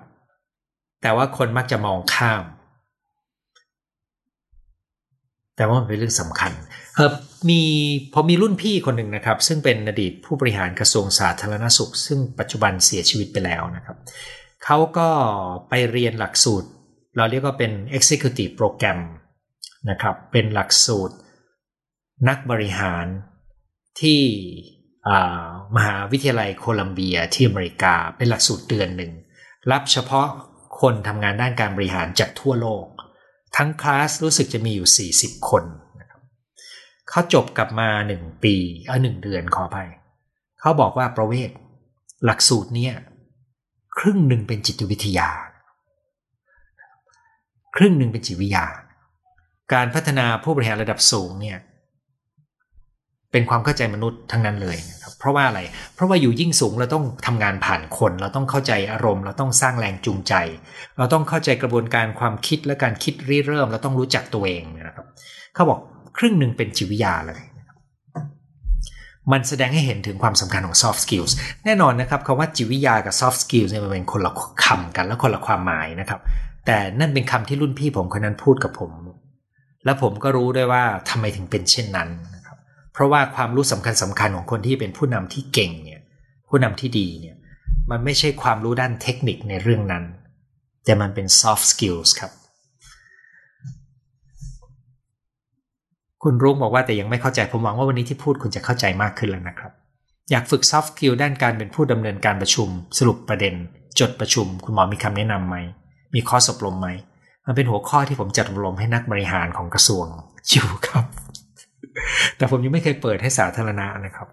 [1.03, 2.43] แต่ว่าคนมักจะมองข้าม
[5.57, 6.53] แต่ว่ามันเป็นเรื่องสำคัญ
[6.97, 7.11] เออ
[7.51, 7.63] มี
[8.13, 13.97] พอมีรุ่นพี่คนหนึ่งนะครับ ซึ่งเป็นอดีตผู้บริหารกระทรวงสาธารณสุข ซึ่งปัจจุบันเสียชีวิตไปแล้วนะครับ
[14.65, 15.09] เขาก็
[15.69, 16.69] ไปเรียนหลักสูตร
[17.17, 18.99] เราเรียกว่าเป็น executive program
[19.91, 21.17] นะครับเป็นหลักสูตร
[22.29, 23.07] นักบริหาร
[24.01, 24.21] ที่
[25.77, 29.13] มหาวิทยาลัยโคลัมเบียที่อเมริกาเป็นหลักสูตรเดือนหนึ่ง
[29.71, 30.29] รับเฉพาะ
[30.81, 32.85] คนทำงานด้านการบริหารจากทั่วโลก
[33.57, 35.65] ทั้งคลาสรู้สึกจะมีอยู่ 40 คน
[36.01, 36.21] นะครับ
[37.09, 38.55] เขาจบกลับมาหนึ่งปี
[38.87, 39.79] เออหนึ่งเดือนขอไป
[40.61, 41.51] เขาบอกว่าประเวศ
[42.25, 42.95] หลักสูตรเนี้ย
[43.99, 45.29] ครึ่งหนึ่งเป็นจิตวิทยา
[47.77, 48.67] ครึ่งหนึ่งเป็นจิตวิทยา
[49.73, 51.59] การพัฒนาผู้บริหารระดับสูงเนี่ย
[53.33, 55.61] เป็นความเข้าใจมนุษย์ทั้งนั้นเลยครับเพราะว่าอะไร
[55.95, 60.35] เพราะว่าอยู่ยิ่งสูงเราต้องทำงานผ่านคน เราต้องเข้าใจอารมณ์ เราต้องสร้างแรงจูงใจ
[60.99, 65.07] เราต้องเข้าใจกระบวนการความคิดและการคิดริเริ่ม เราต้องรู้จักตัวเองนะครับ
[65.55, 65.79] เขาบอก
[66.19, 67.41] ครึ่งหนึ่งเป็นจิตวิทยาเลย
[69.33, 71.33] มันแสดงให้เห็นถึงความสำคัญของ soft skills
[71.65, 74.33] แน่นอนนะครับคำว่าจิตวิทยากับ soft skills เนี่ยมันเป็นคนละ
[74.65, 76.21] คำกันและคนละความหมายนะครับ
[76.67, 78.93] แต่นั่นเป็นคำที่รุ่นพี่ผมคนนั้นพูดกับผม
[79.85, 82.09] และผมก็รู้ด้วยว่าทำไมถึงเป็นเช่นนั้น
[82.93, 86.01] เพราะว่าความรู้สำคัญสำคัญของคนที่เป็นผู้นำที่เก่งเนี่ย
[86.49, 87.37] ผู้นำที่ดีเนี่ย
[87.91, 90.05] มันไม่ใช่ความรู้ด้านเทคนิคในเรื่องนั้น
[90.85, 92.33] แต่มันเป็น soft skills ครับ
[96.23, 99.73] คุณรุ้งบอกว่าแต่ยังไม่เข้าใจผมหวังว่าวันนี้ที่พูดคุณจะเข้าใจมากขึ้นแล้วนะครับ
[100.31, 103.55] อยากฝึก soft skill ด้านการเป็นผู้ดำเนินการประชุม สรุปประเด็น
[104.01, 105.57] จดประชุม คุณหมอมีคำแนะนำไหม
[106.15, 106.89] มีข้อสอบรมไหม
[107.47, 110.07] มันเป็นหัวข้อที่ผมจัดอบรมให้นักบริหารของกระทรวง
[110.51, 111.05] อยู่ครับ
[112.37, 114.29] แต่ผมยังไม่เคยเปิดให้สาธารณะนะครับ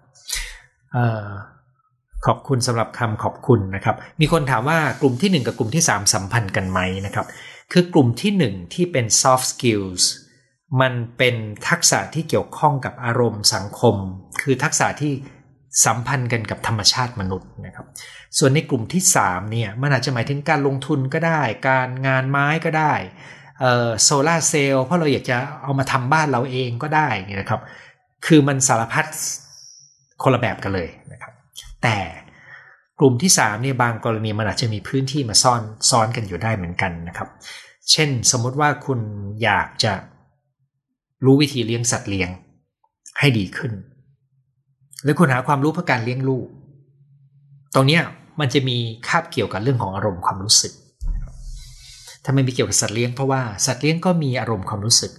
[2.25, 7.25] ขอบคุณสำหรับคำขอบคุณนะครับ มีคนถามว่ากลุ่มที่ 1 กับกลุ่มที่ 3 สัมพันธ์กันไหมนะครับ
[7.71, 10.03] คือกลุ่มที่ 1 ที่เป็น soft skills
[10.81, 11.35] มันเป็น
[11.67, 13.95] ทักษะที่เกี่ยวข้องกับอารมณ์สังคม
[14.41, 15.13] คือทักษะที่
[15.85, 17.85] สัมพันธ์กันกับธรรมชาติมนุษย์นะครับ
[18.37, 22.93] ส่วนในกลุ่มที่3เนี่ยมันอาจจะหมายถึงการลงทุนก็ได้ การงานไม้ก็ได้
[24.03, 27.61] โซลาเซลล์เพราะเราอยากจะเอามาทำบ้านเราเองก็ได้นี่นะครับ
[28.25, 29.05] คือมันสารพัด
[30.23, 31.33] คนละแบบกันเลยนะครับ
[31.83, 31.97] แต่
[32.99, 37.29] กลุ่มที่3เนี่ยบางกรณีมันอาจจะมีพื้นที่มาซ่อนซ้อนกันอยู่ได้เหมือนกันนะครับ
[37.91, 38.99] เช่นสมมติว่าคุณ
[39.43, 39.93] อยากจะ
[41.25, 42.29] รู้วิธีเลี้ยงสัตว์เลี้ยง
[43.19, 43.71] ให้ดีขึ้น
[45.03, 46.47] หรือคุณหาความรู้เพื่อการเลี้ยงลูก
[47.75, 47.99] ตรงนี้
[48.39, 50.73] มันจะมีคาบเกี่ยวกับเรื่องของอารมณ์ความรู้สึก
[52.25, 55.11] ทำไม่มีเกี่ยวกับสัตว์เลี้ยงเพราะว่าสัตว์เลี้ยงก็มีอารมณ์ความรู้สึก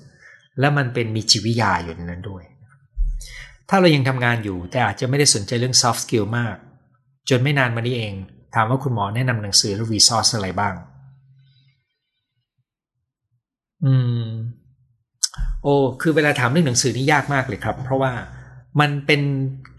[0.60, 2.42] และมันเป็นมีจิตวิทยาอยู่ในนั้นด้วย
[3.68, 6.56] ถ้าเรายังทำงานอยู่แต่อาจจะไม่ได้สนใจเรื่อง soft skill มาก
[7.28, 8.14] จนไม่นานมานี้เอง
[8.54, 10.74] ถามว่าคุณหมอแนะนำหนังสือหรือรีซอสอะไรบ้าง
[13.84, 14.26] อืม
[15.62, 18.12] โอ้คือเวลาถามเรื่องหนังสือนี่ยากมากเลยครับ เพราะว่า
[18.80, 19.20] มันเป็น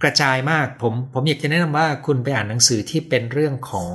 [0.01, 3.89] กระจายมากผมผมอยากจะแนะนำว่าคุณไปอ่านหนังสือที่เป็นเรื่องของ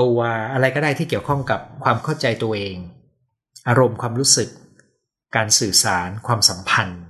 [0.00, 0.18] ตัว
[0.52, 2.76] อะไรก็ได้ที่เกี่ยวข้องกับความเข้าใจตัวเอง
[3.68, 4.48] อารมณ์ความรู้สึก
[5.36, 7.02] การสื่อสาร ความสัมพันธ์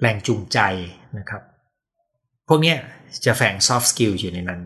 [0.00, 0.58] แรงจูงใจ
[1.18, 1.42] นะครับ
[2.48, 2.74] พวกนี้
[3.24, 4.60] จะแฝง soft skill อยู่ในนั้น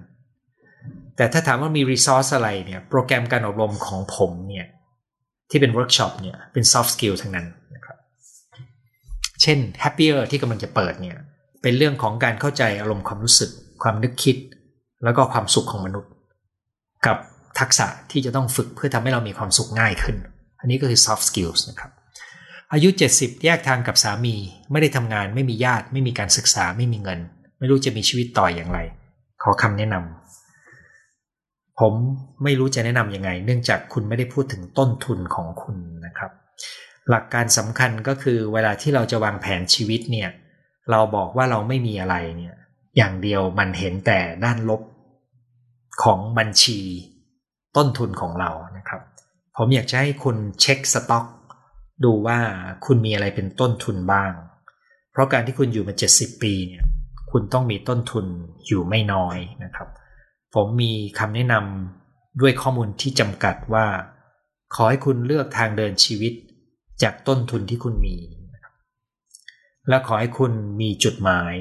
[1.16, 4.66] แต่ถ้าถามว่ามี resource อะไรเนี่ยโปรแกรมการอบรมของผมเนี่ย
[5.50, 7.96] ที่เป็นเวิร์กช็อปเนี่ยเป็น soft skill ทั้งนั้นนะครับ
[9.42, 11.18] เช่น happier ที่กำลังจะเปิดเนี่ย
[11.62, 13.50] เป็นเรื่องของการเข้าใจอารมณ์ความรู้สึก
[13.82, 14.36] ความนึกคิด
[15.04, 16.10] แล้วก็ความสุขของมนุษย์
[17.06, 17.18] กับ
[17.60, 20.16] ทักษะที่จะต้องฝึกเพื่อทำให้เรามีความสุขง่ายขึ้น
[20.60, 21.90] อันนี้ก็คือ soft skills นะครับ
[22.72, 24.36] อายุ 70 แยกทางกับสามี
[24.72, 27.20] ไม่ได้ทำงานไม่มีญาติ ไม่มีการศึกษาไม่มีเงิน
[27.58, 28.78] ไม่รู้จะมีชีวิตต่ออย่างไร
[29.42, 31.92] ขอคำแนะนำผม
[32.42, 36.30] ไม่รู้จะแนะนำยังไง เนื่องจากคุณไม่ได้พูดถึงต้นทุนของคุณนะครับ
[37.10, 40.30] หลักการสำคัญก็คือเวลาที่เราจะวางแผนชีวิตเนี่ย
[40.90, 42.54] เราบอกว่าเราไม่มีอะไรเนี่ย
[42.96, 44.82] อย่างเดียวมันเห็นแต่ด้านลบ
[46.02, 46.80] ของบัญชี
[47.76, 49.00] ต้นทุนของเรานะครับ
[49.56, 51.26] ผมอยากจะให้คุณเช็คสต็อก
[52.04, 52.38] ดูว่า
[52.86, 54.32] คุณมีอะไรเป็นต้นทุนบ้าง
[55.10, 56.84] เพราะการที่คุณอยู่มา 70 ปีเนี่ย
[57.30, 58.26] คุณต้องมีต้นทุน
[58.66, 59.88] อยู่ไม่น้อยนะครับ
[60.54, 63.86] ผมมีคำแนะนำด้วยข้อมูลที่จำกัดว่า
[64.74, 66.32] ขอให้คุณเลือกทางเดินชีวิต
[67.02, 68.16] จากต้นทุนที่คุณมี
[69.88, 71.54] และขอให้คุณมีจุดหมาย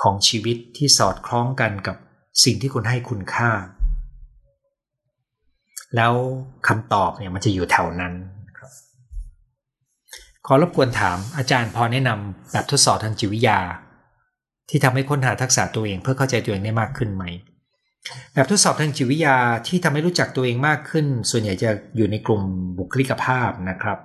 [0.00, 1.96] ของชีวิตที่สอดคล้องกันกับ
[2.44, 3.50] สิ่งที่คุณให้คุณค่า
[5.96, 6.12] แล้ว
[6.68, 8.14] คำตอบเนี่ยมันจะอยู่แถวนั้น
[8.58, 8.70] ครับ
[10.46, 13.58] ขอรบกวนถามอาจารย์พอแนะนำแบบทดสอบทางจิตวิทยา
[14.70, 17.24] ที่ทำให้ค้นหาทักษะตัวเองเพื่อเข้าใจตัวเองได้มากขึ้นไหม
[18.34, 22.42] แบบทดสอบทางจิตวิทยาที่ทำให้รู้จักตัวเองมากขึ้น ส่วนใหญ่จะอยู่ในกลุ่ม
[22.78, 23.98] บุคลิกภาพนะครับ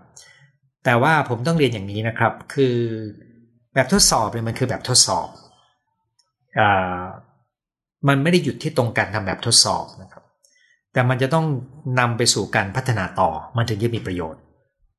[0.86, 2.76] แต่ว่าผมต้องเรียนอย่างนี้นะครับ คือ
[3.74, 5.28] แบบทดสอบเนี่ยมันคือแบบทดสอบ
[8.08, 10.24] มันไม่ได้หยุดที่ตรงการทำแบบทดสอบนะครับ
[10.94, 11.46] แต่มันจะต้อง
[12.00, 14.42] นำไปสู่การพัฒนาต่อมันถึงจะมีประโยชน์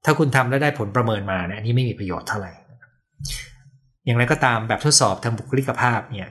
[0.05, 2.53] ถ้าคุณทำแล้วได้ผลประเมินมาเนี่ยอันนี้ไม่มีประโยชน์เท่าไหร่
[4.05, 6.31] อย่างไรก็ตามแบบทดสอบทางบุคลิกภาพเนี่ย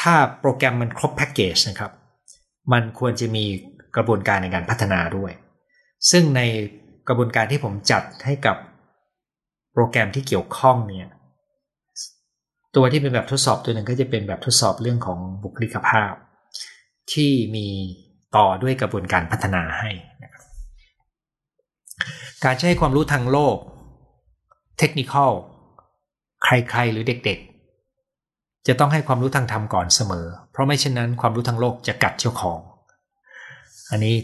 [0.00, 1.92] ถ้าโปรแกรมมันครบแพ็กเกจนะครับ
[2.72, 3.44] มันควรจะมี
[3.96, 5.32] กระบวนการในการพัฒนาด้วย
[6.10, 6.40] ซึ่งใน
[7.08, 8.56] กระบวนการที่ผมจัดให้กับ
[9.72, 11.08] โปรแกรมที่เกี่ยวข้องเนี่ย
[12.78, 16.12] ตัวที่เป็นแบบทดสอบตัวหนึ่งก็จะเป็นแบบทดสอบเรื่องของบุคลิกภาพ
[17.12, 17.66] ที่มี
[18.36, 19.90] ต่อด้วยกระบวนการพัฒนาให้
[20.22, 20.44] นะครับ
[22.44, 23.56] การใช้ความรู้ทางโลก
[24.78, 25.14] เทคนิค
[26.44, 32.58] ใครๆหรือเด็กๆ จะต้องให้ความรู้ทางธรรมก่อนเสมอ เพราะไม่เช่นนั้นความรู้ทางโลกจะกัดเจ้าของ
[33.90, 34.14] อันนี้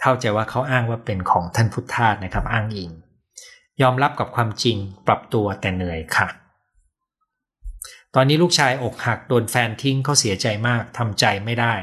[0.00, 2.90] เท่าใจว่าเขาอ้างว่าเป็นของท่านพุทธาสนะครับอ้างอิง
[3.82, 6.28] ยอมรับกับความจริงปรับตัวแต่เหนื่อยค่ะ
[8.14, 11.74] ตอนนี้ลูกชายอกหักโดนแฟนทิ้งเขาเสียใจมากทำใจไม่ได้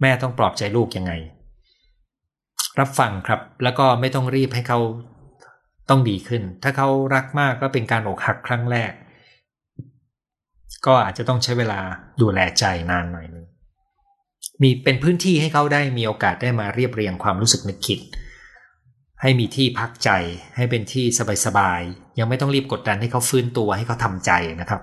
[0.00, 1.12] แม่ต้องปลอบใจลูกยังไง
[2.80, 4.78] รับฟังครับ แล้วก็ไม่ต้องรีบให้เขา
[5.88, 8.92] ต้องดีขึ้น ถ้าเขารักมากก็เป็นการอกหักครั้งแรก
[10.86, 11.80] ก็อาจจะต้องใช้เวลา
[12.20, 13.46] ดูแลใจนานหน่อยนึง
[14.62, 17.98] มีเป็นพื้นที่ให้เขาได้มีโอกาสได้มาเรียบเรียงความรู้สึกนึกคิด
[19.22, 20.10] ให้มีที่พักใจ
[20.56, 21.04] ให้เป็นที่
[21.46, 24.82] สบายๆยังไม่ต้องรีบกดดันให้เขาฟื้นตัวให้เขาทำใจนะครับ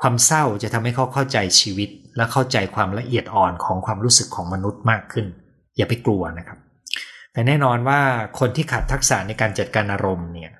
[0.00, 5.26] ความเศร้าจะทำให้เขาเข้าใจชีวิต และเข้าใจความละเอียดอ่อนของความรู้สึกของมนุษย์มากขึ้น
[5.76, 6.58] อย่าไปกลัวนะครับ
[7.32, 8.00] แต่แน่นอนว่า
[8.38, 10.52] คนที่ขาดทักษะในการจัดการอารมณ์เนี่ย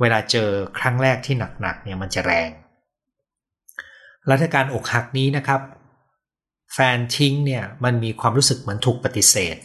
[0.00, 2.50] เวลาเจอครั้งแรกที่หนักๆเนี่ยมันจะแรง
[4.30, 5.60] รัฐการอกหักนี้นะครับ
[6.74, 9.56] แฟนทิ้งเนี่ยมันมีความรู้สึกเหมือนถูกปฏิเสธ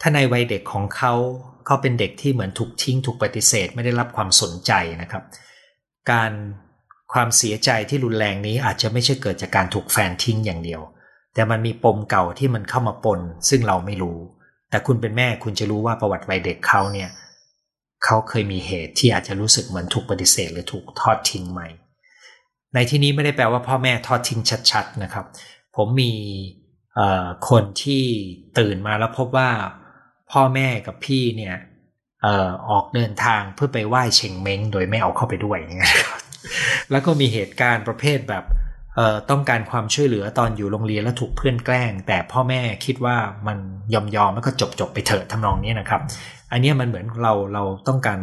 [0.00, 1.14] ถ้าในวัยเด็กของเขา
[1.68, 5.24] เขาเป็นเด็กที่เหมือนถูกทิ้งถูกปฏิเสธ ไม่ได้รับความสนใจนะครับ
[6.10, 6.32] การ
[7.12, 10.80] ความเสียใจที่รุนแรงนี้อาจจะไม่ใช่เกิดจากการถูกแฟนทิ้งอย่างเดียว
[11.34, 14.18] แต่มันมีปมเก่าที่มันเข้ามาปน ซึ่งเราไม่รู้
[14.70, 17.10] แต่คุณเป็นแม่คุณจะรู้ว่าประวัติวัยเด็กเขาเนี่ย
[18.04, 21.62] เขาเคยมีเหตุที่อาจจะรู้สึกเหมือนถูกปฏิเสธ หรือถูกทอดทิ้งไหม
[22.74, 25.26] ในที่นี้ไม่ได้แปลว่าพ่อแม่ทอดทิ้งชัด ๆนะครับ
[25.76, 26.12] ผมมี
[27.48, 28.04] คนที่
[28.58, 29.50] ตื่นมาแล้วพบว่า
[30.32, 31.56] พ่อแม่กับพี่เนี่ย
[32.70, 36.20] ออกเดินทางเพื่อไปไหว้เชงเม้งโดยไม่เอาเข้าไปด้วยนะครับ
[36.90, 38.44] แล้วก็มีเหตุการณ์ประเภทแบบ
[39.30, 43.58] ต้องการความช่วยเหลือตอนอยู่โรงเรียนแล้วถูกเพื่อนแกล้ง แต่พ่อแม่คิดว่ามัน
[43.94, 46.00] ยอมยอมแล้วก็จบจบไปเถอะทำนองนี้นะครับ
[46.52, 48.18] อันนี้มันเหมือนเราเราต้องการ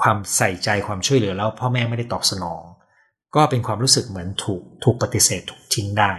[0.00, 2.62] ความใส่ใจความช่วยเหลือแล้วพ่อแม่ไม่ได้ตอบสนอง
[3.36, 6.12] ก็เป็นความรู้สึกเหมือนถูกถูกปฏิเสธถูกทิ้งได้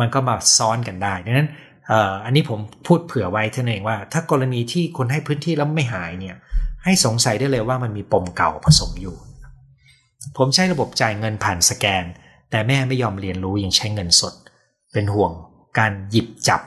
[0.00, 1.48] มันก็มาซ้อนกันได้ดังนั้น
[2.24, 6.36] อันนี้ผมพูดเผื่อไว้ท่านเองว่า ถ้ากรณีที่คนให้พื้นที่แล้วไม่หายเนี่ย
[6.84, 9.16] ให้สงสัยได้เลยว่ามันมีปมเก่าผสมอยู่
[10.36, 12.04] ผมใช้ระบบจ่ายเงินผ่านสแกน
[12.50, 14.34] แต่แม่ไม่ยอมเรียนรู้ยังใช้เงินสด
[14.92, 15.32] เป็นห่วง
[15.78, 16.60] การหยิบจับ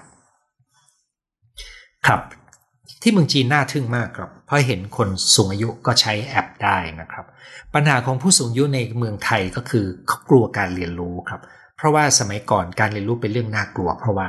[2.08, 2.22] ครับ
[3.02, 7.26] ที่เมืองจีนน่าทึ่งมากครับ เพราะเห็นคนสูงอายุก็ใช้แอปได้นะครับ
[7.74, 11.42] ปัญหาของผู้สูงอายุในเมืองไทยก็คือเขากลัวการเรียนรู้ครับ
[11.78, 14.28] เพราะว่าสมัยก่อนการเรียนรู้เป็นเรื่องน่ากลัว เพราะว่า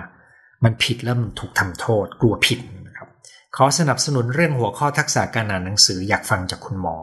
[0.64, 3.08] มันผิดแล้วมันถูกทำโทษ กลัวผิดนะครับ
[3.56, 6.96] ขอสนับสนุนเรื่องหัวข้อทักษะการอ่านหนังสืออยากฟังจากคุณหมอ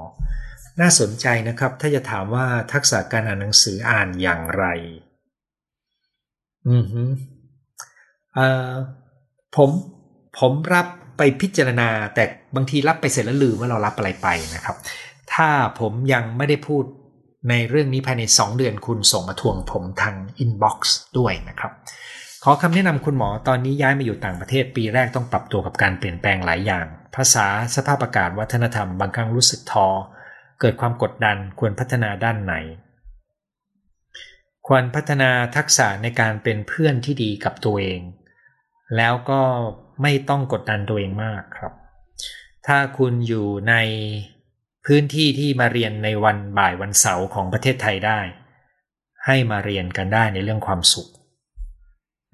[0.81, 4.65] น่าสนใจนะครับ ถ้าจะถามว่าทักษะการอ่านหนังสืออ่านอย่างไร
[6.69, 7.03] อือฮึ
[8.33, 8.73] เอ่อ
[9.55, 9.69] ผม
[10.39, 12.23] ผมรับไปพิจารณา แต่
[12.55, 14.75] บางทีรับไปเสร็จแล้วลืมว่าเรารับอะไรไปนะครับ
[15.33, 16.83] ถ้าผมยังไม่ได้พูด
[17.49, 21.71] ในเรื่องนี้ภายใน 2 เดือนคุณส่งมาทวงผมทางอินบ็อกซ์ด้วยนะครับ
[22.43, 29.87] ขอคำแนะนำคุณหมอตอนนี้ย้ายมาอยู่ต่างประเทศปีแรกต้องปรับตัวกับการเปลี่ยนแปลงหลายอย่าง ภาษาสภาพอากาศวัฒนธรรมบางครั้งรู้สึกท้อ
[30.61, 32.55] เกิดความกดดันควรพัฒนาด้านไหน
[34.67, 38.01] ควรพัฒนาทักษะในการเป็นเพื่อนที่ดีกับตัวเอง
[38.97, 39.41] แล้วก็
[40.01, 41.73] ไม่ต้องกดดันตัวเองมากครับ
[42.67, 43.75] ถ้าคุณอยู่ใน
[44.85, 48.19] พื้นที่ที่มาเรียนในวันบ่ายวันเสาร์ของประเทศไทยได้
[49.25, 51.09] ให้มาเรียนกันได้ในเรื่องความสุข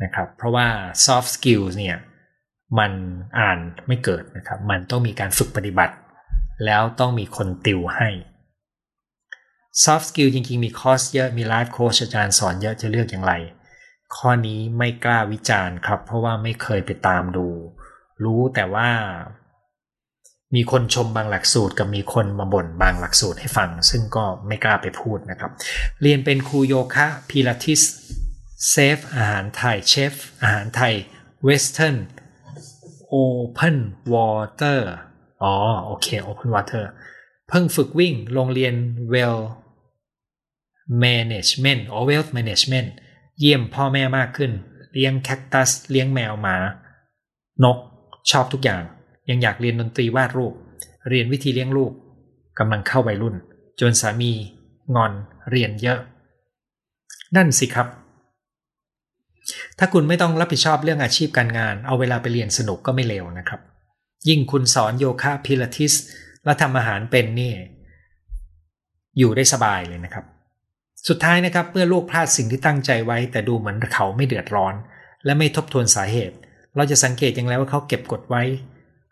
[0.04, 0.68] นะครับ เพราะว่า
[1.06, 1.98] soft skills เนี่ย
[2.80, 2.92] มัน
[3.40, 5.96] อ่านไม่เกิดนะครับ มันต้องมีการฝึกปฏิบัติ
[6.66, 8.10] แล้วต้องมีคนติวให้
[9.84, 13.34] soft skill จริงๆ มีคอร์สเยอะ มีไลฟ์โค้ชอาจารย์สอนเยอะจะเลือกอย่างไร
[14.16, 17.48] ข้อนี้ไม่กล้าวิจารณ์ครับ เพราะว่าไม่เคยไปตามดู
[18.24, 18.90] รู้แต่ว่า
[20.56, 25.52] มีคนชมบางหลักสูตรกับมีคนมาบ่นบางหลักสูตรให้ฟัง ซึ่งก็ไม่กล้าไปพูดนะครับ
[26.02, 27.82] เรียนเป็นครูโยคะพิลาทิส
[28.70, 30.94] เชฟอาหารไทยเชฟอาหารไทย
[31.44, 31.98] western
[33.08, 33.78] open
[34.14, 34.92] water
[35.44, 35.54] อ๋อ
[35.86, 36.90] โอเคโอเพนวอเตอร์
[37.48, 38.74] เพิ่งฝึกวิ่งโรงเรียน
[39.14, 39.40] Well
[41.04, 42.90] Management อ๋อ Wealth Management
[43.40, 44.52] เยี่ยมพ่อแม่มากขึ้น
[44.94, 46.58] เลี้ยงแคคตัส เลี้ยงแมวหมา
[47.64, 47.78] นก
[48.32, 48.84] ชอบทุกอย่าง
[49.30, 50.54] ยังอยากเรียนดนตรีวาดรูป
[51.10, 51.92] เรียนวิธีเลี้ยงลูก
[52.60, 53.36] กำลังเข้าวัยรุ่น
[53.80, 54.32] จนสามี
[54.96, 55.14] งอน
[55.52, 56.00] เรียนเยอะ
[57.36, 57.88] นั่นสิครับ
[59.80, 63.62] ถ้าคุณไม่ต้องรับผิดชอบเรื่องอาชีพการงาน เอาเวลาไปเรียนสนุกก็ไม่เลวนะครับ
[64.30, 65.94] ยิ่งคุณสอนโยคะพิลาทิส
[66.46, 67.54] และทำอาหารเป็นนี่
[69.18, 70.26] อยู่ได้สบายเลยนะครับ
[71.08, 74.76] สุดท้ายนะครับเมื่อลูกพลาดสิ่งที่ตั้งใจไว้ แต่ดูเหมือนเขาไม่เดือดร้อน
[75.26, 76.36] และไม่ทบทวนสาเหตุ
[76.76, 78.44] เราจะสังเกตอย่างไรว่าเขาเก็บกดไว้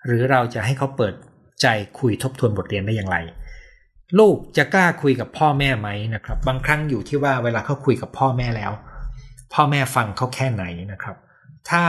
[0.06, 1.14] หรือเราจะให้เขาเปิด
[1.62, 1.68] ใจ
[2.00, 3.18] คุยทบทวนบทเรียนได้อย่างไร
[4.20, 8.72] ลูกจะกล้าคุยกับพ่อแม่ไหมนะครับ บางครั้งอยู่ที่ว่าเวลาเขาคุยกับพ่อแม่แล้ว
[9.54, 11.16] พ่อแม่ฟังเขาแค่ไหนนะครับ
[11.70, 11.84] ถ้า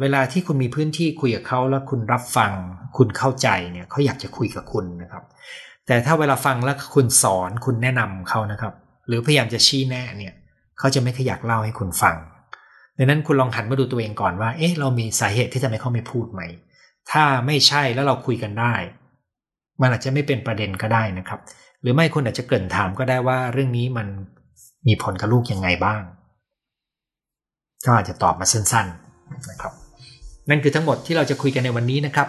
[0.00, 2.52] เวลาที่คุณมีพื้นที่คุยกับเขาแล้วคุณรับฟัง
[2.96, 5.24] คุณเข้าใจเนี่ยเขาอยากจะคุยกับคุณนะครับ
[5.86, 8.74] แต่ถ้าเวลาฟังแล้วคุณสอนคุณแนะนำเขานะครับ
[9.08, 10.34] หรือพยายามจะชี้แนะเนี่ย
[10.78, 12.16] เขาจะไม่ขยักเล่าให้คุณฟัง
[12.96, 16.42] ดังนั้นคุณลองหันมาดูตัวเองก่อนว่า เอ๊ะ เรามีสาเหตุที่จะไม่เขาไม่พูดไหม
[17.10, 18.74] ถ้าไม่ใช่แล้วเราคุยกันได้
[19.80, 21.40] มันอาจจะไม่เป็นประเด็นก็ได้นะครับ
[21.82, 24.08] หรือไม่คุณอาจจะเกริ่นถามก็ได้ว่าเรื่องนี้มัน
[24.86, 26.02] มีผลกับลูกยังไงบ้าง
[27.84, 29.72] ก็อาจจะตอบมาสั้นๆนะครับ
[30.50, 32.28] นั่นคือทั้งหมดที่เราจะคุยกันในวันนี้นะครับ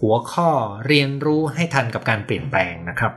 [0.00, 0.48] หัวข้อ
[0.86, 3.12] เรียนรู้ให้ทันกับการเปลี่ยนแปลงนะครับ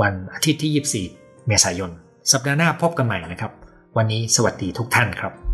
[0.00, 1.90] วันอาทิตย์ที่ 24 เมษายน
[2.32, 3.52] สัปดาห์หน้าพบกันใหม่นะครับ
[3.96, 5.53] วันนี้สวัสดีทุกท่านครับ